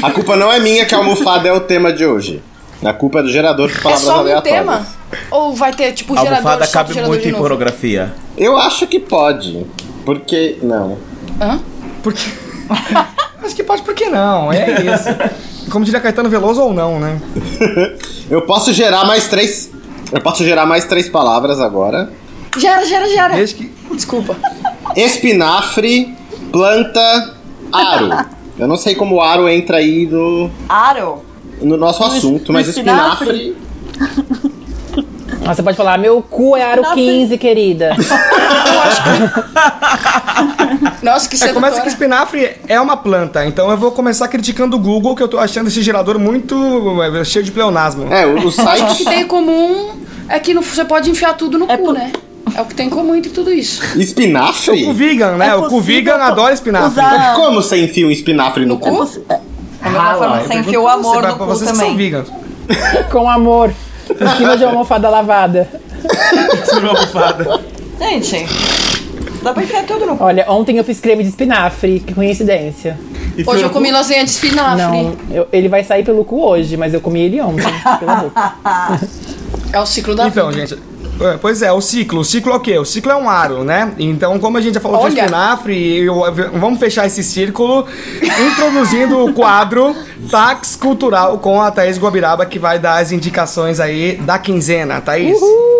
[0.01, 2.41] A culpa não é minha que a almofada é o tema de hoje.
[2.83, 4.59] A culpa é do gerador de É palavras só um aleatórias.
[4.59, 4.87] tema?
[5.31, 7.43] Ou vai ter, tipo, A gerador, almofada cabe gerador muito em novo?
[7.43, 8.13] pornografia.
[8.37, 9.65] Eu acho que pode.
[10.05, 10.57] Porque.
[10.61, 10.97] Não.
[11.41, 11.59] Hã?
[12.03, 12.21] Porque...
[13.43, 14.51] Acho que pode, por que não?
[14.51, 15.69] É isso.
[15.71, 17.17] Como diria Caetano Veloso ou não, né?
[18.29, 19.71] Eu posso gerar mais três.
[20.11, 22.11] Eu posso gerar mais três palavras agora.
[22.57, 23.35] Gera, gera, gera.
[23.35, 23.71] Desde que...
[23.95, 24.35] Desculpa.
[24.95, 26.13] Espinafre,
[26.51, 27.33] planta,
[27.71, 28.09] aro.
[28.57, 31.23] Eu não sei como o aro entra aí no, Aro.
[31.61, 33.29] no nosso assunto, mas espinafre?
[33.29, 33.67] espinafre.
[35.45, 36.95] Ah, Você pode falar, meu cu é aro Nossa.
[36.95, 37.95] 15, querida.
[41.01, 44.79] Nossa, que É, começa que espinafre é uma planta, então eu vou começar criticando o
[44.79, 46.55] Google, que eu tô achando esse gerador muito
[47.01, 48.11] é, cheio de pleonasmo.
[48.13, 49.05] É, o, o O que site.
[49.05, 49.91] tem em comum
[50.27, 52.11] é que no- você pode enfiar tudo no É cu, por- né?
[52.55, 53.81] É o que tem em comum entre tudo isso.
[53.83, 54.93] O cu Espinafre?
[54.93, 55.47] vegan, né?
[55.49, 56.91] É o cu vegan adora espinafre.
[56.91, 59.05] usar- Como você enfia um espinafre no, No cu?
[59.81, 61.87] Da mesma forma que você enfia o amor Você no pra cu vocês que são
[61.89, 62.23] também.
[63.11, 63.71] Com amor.
[64.09, 65.69] Em cima de uma almofada lavada.
[66.79, 67.59] Uma almofada.
[67.99, 68.45] Gente,
[69.43, 70.23] dá pra enfiar tudo no cu.
[70.23, 72.97] Olha, ontem eu fiz creme de espinafre, que coincidência.
[73.45, 74.81] Hoje eu comi lasanha de espinafre.
[74.81, 77.65] Não, eu- ele vai sair pelo cu hoje, mas eu comi ele ontem,
[77.99, 78.53] pela boca.
[79.73, 80.65] É o ciclo da Então, vida.
[80.65, 80.81] gente.
[81.19, 82.19] É, Pois é, o ciclo.
[82.21, 82.77] O ciclo é o quê?
[82.77, 83.91] O ciclo é um aro, né?
[83.97, 85.19] Então, como a gente já falou de Olha.
[85.21, 86.23] espinafre, eu-
[86.59, 87.85] vamos fechar esse círculo
[88.51, 89.95] introduzindo o quadro
[90.29, 95.01] Tax Cultural com a Thaís Guabiraba, que vai dar as indicações aí da quinzena.
[95.01, 95.37] Thaís,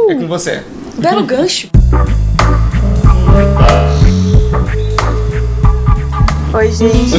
[0.10, 0.64] é com você.
[0.98, 1.70] Belo gancho.
[6.54, 7.12] Oi, gente.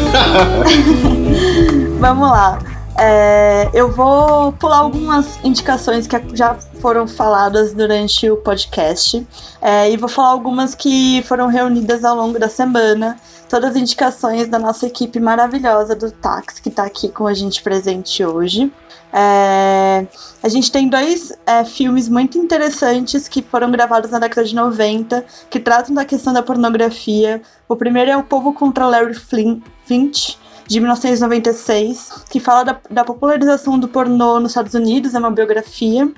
[2.00, 2.58] Vamos lá.
[2.98, 9.26] É, eu vou pular algumas indicações que já foram faladas durante o podcast
[9.60, 13.16] é, e vou falar algumas que foram reunidas ao longo da semana.
[13.48, 17.62] Todas as indicações da nossa equipe maravilhosa do Tax, que está aqui com a gente
[17.62, 18.70] presente hoje.
[19.12, 20.06] É,
[20.42, 25.24] a gente tem dois é, filmes muito interessantes que foram gravados na década de 90,
[25.48, 27.40] que tratam da questão da pornografia.
[27.68, 33.02] O primeiro é O Povo contra Larry Flint, Flint de 1996, que fala da, da
[33.02, 36.12] popularização do pornô nos Estados Unidos, é uma biografia.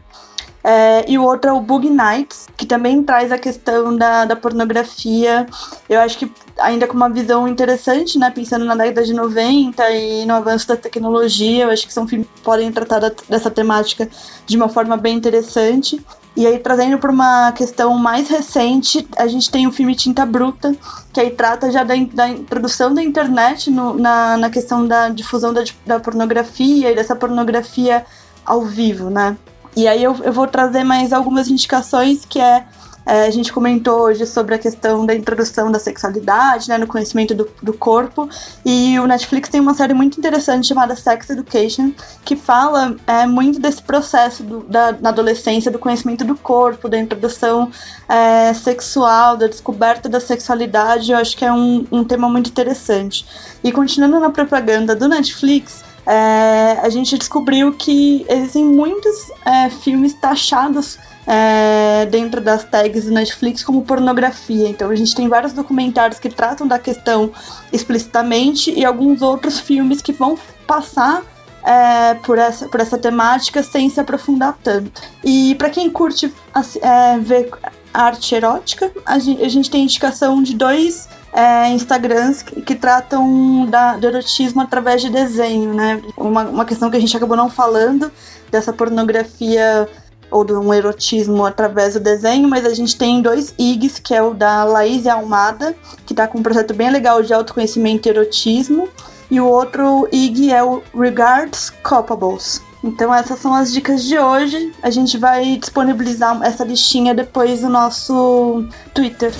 [0.62, 4.36] É, e o outro é o Bug Nights, que também traz a questão da, da
[4.36, 5.46] pornografia.
[5.88, 8.30] Eu acho que ainda com uma visão interessante, né?
[8.30, 12.28] Pensando na década de 90 e no avanço da tecnologia, eu acho que são filmes
[12.34, 14.08] que podem tratar dessa temática
[14.46, 16.04] de uma forma bem interessante.
[16.36, 20.74] E aí, trazendo para uma questão mais recente, a gente tem o filme Tinta Bruta,
[21.12, 25.52] que aí trata já da, da introdução da internet no- na, na questão da difusão
[25.52, 28.04] da, da pornografia e dessa pornografia
[28.44, 29.36] ao vivo, né?
[29.77, 32.64] E aí eu, eu vou trazer mais algumas indicações que é
[33.07, 37.35] É, a gente comentou hoje sobre a questão da introdução da sexualidade, né, no conhecimento
[37.35, 38.29] do, do corpo.
[38.64, 41.93] E o Netflix tem uma série muito interessante chamada Sex Education,
[42.25, 46.99] que fala é, muito desse processo do, da, na adolescência, do conhecimento do corpo, da
[46.99, 47.71] introdução
[48.07, 51.11] é, sexual, da descoberta da sexualidade.
[51.11, 53.25] Eu acho que é um, um tema muito interessante.
[53.64, 60.14] E continuando na propaganda do Netflix, é, a gente descobriu que existem muitos é, filmes
[60.14, 64.68] taxados é, dentro das tags do Netflix como pornografia.
[64.68, 67.30] Então a gente tem vários documentários que tratam da questão
[67.72, 71.22] explicitamente e alguns outros filmes que vão passar
[71.64, 75.03] é, por, essa, por essa temática sem se aprofundar tanto.
[75.22, 76.32] E para quem curte
[76.80, 77.51] é, ver
[77.93, 83.66] arte erótica, a gente, a gente tem indicação de dois é, Instagrams que, que tratam
[83.66, 86.03] da, do erotismo através de desenho, né?
[86.16, 88.11] Uma, uma questão que a gente acabou não falando
[88.51, 89.88] dessa pornografia
[90.30, 94.22] ou de um erotismo através do desenho, mas a gente tem dois IGs, que é
[94.22, 95.74] o da Laís Almada,
[96.07, 98.88] que está com um projeto bem legal de autoconhecimento e erotismo,
[99.31, 102.61] e o outro IG é o Regards Culpables.
[102.83, 104.72] Então essas são as dicas de hoje.
[104.83, 108.64] A gente vai disponibilizar essa listinha depois no nosso
[108.95, 109.33] Twitter.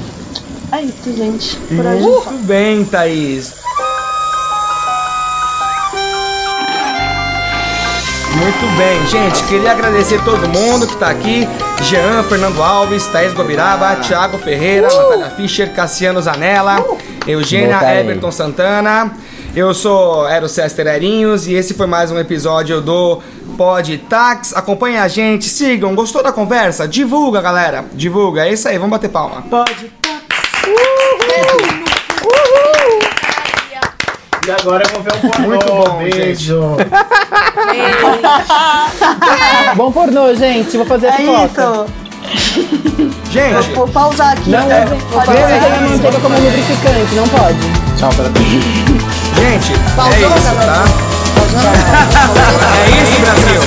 [0.73, 1.57] É isso, gente.
[1.57, 2.03] Por hoje.
[2.03, 3.55] Muito bem, Thaís.
[8.37, 9.43] Muito bem, gente.
[9.49, 11.49] Queria agradecer todo mundo que tá aqui:
[11.83, 15.03] Jean, Fernando Alves, Thaís Gobiraba, Thiago Ferreira, uh!
[15.03, 16.99] Natália Fischer, Cassiano Zanella, uh!
[17.27, 19.13] Eugênia Everton Santana.
[19.55, 23.21] Eu sou Ero Cester Erinhos e esse foi mais um episódio do
[23.57, 24.55] Pod Tax.
[24.55, 25.93] Acompanhe a gente, sigam.
[25.95, 26.87] Gostou da conversa?
[26.87, 27.85] Divulga, galera.
[27.93, 28.47] Divulga.
[28.47, 29.43] É isso aí, vamos bater palma.
[29.43, 30.23] Pod Tax.
[30.67, 31.63] Uhul.
[32.25, 33.01] Uhul.
[34.47, 35.49] E agora eu vou ver um pornô.
[35.49, 36.77] Muito bom, Beijo.
[39.77, 40.77] bom pornô, gente.
[40.77, 41.87] Vou fazer a É pipoca.
[43.33, 44.51] Gente, Vou pausar aqui.
[44.51, 44.85] Não né?
[44.85, 45.57] usem Pode não pausar.
[45.57, 47.80] usem a manteiga como lubrificante, não pode.
[48.01, 48.11] Tchau,
[49.37, 50.85] Gente, Pausou, é isso, tá?
[52.79, 53.61] É isso, Brasil.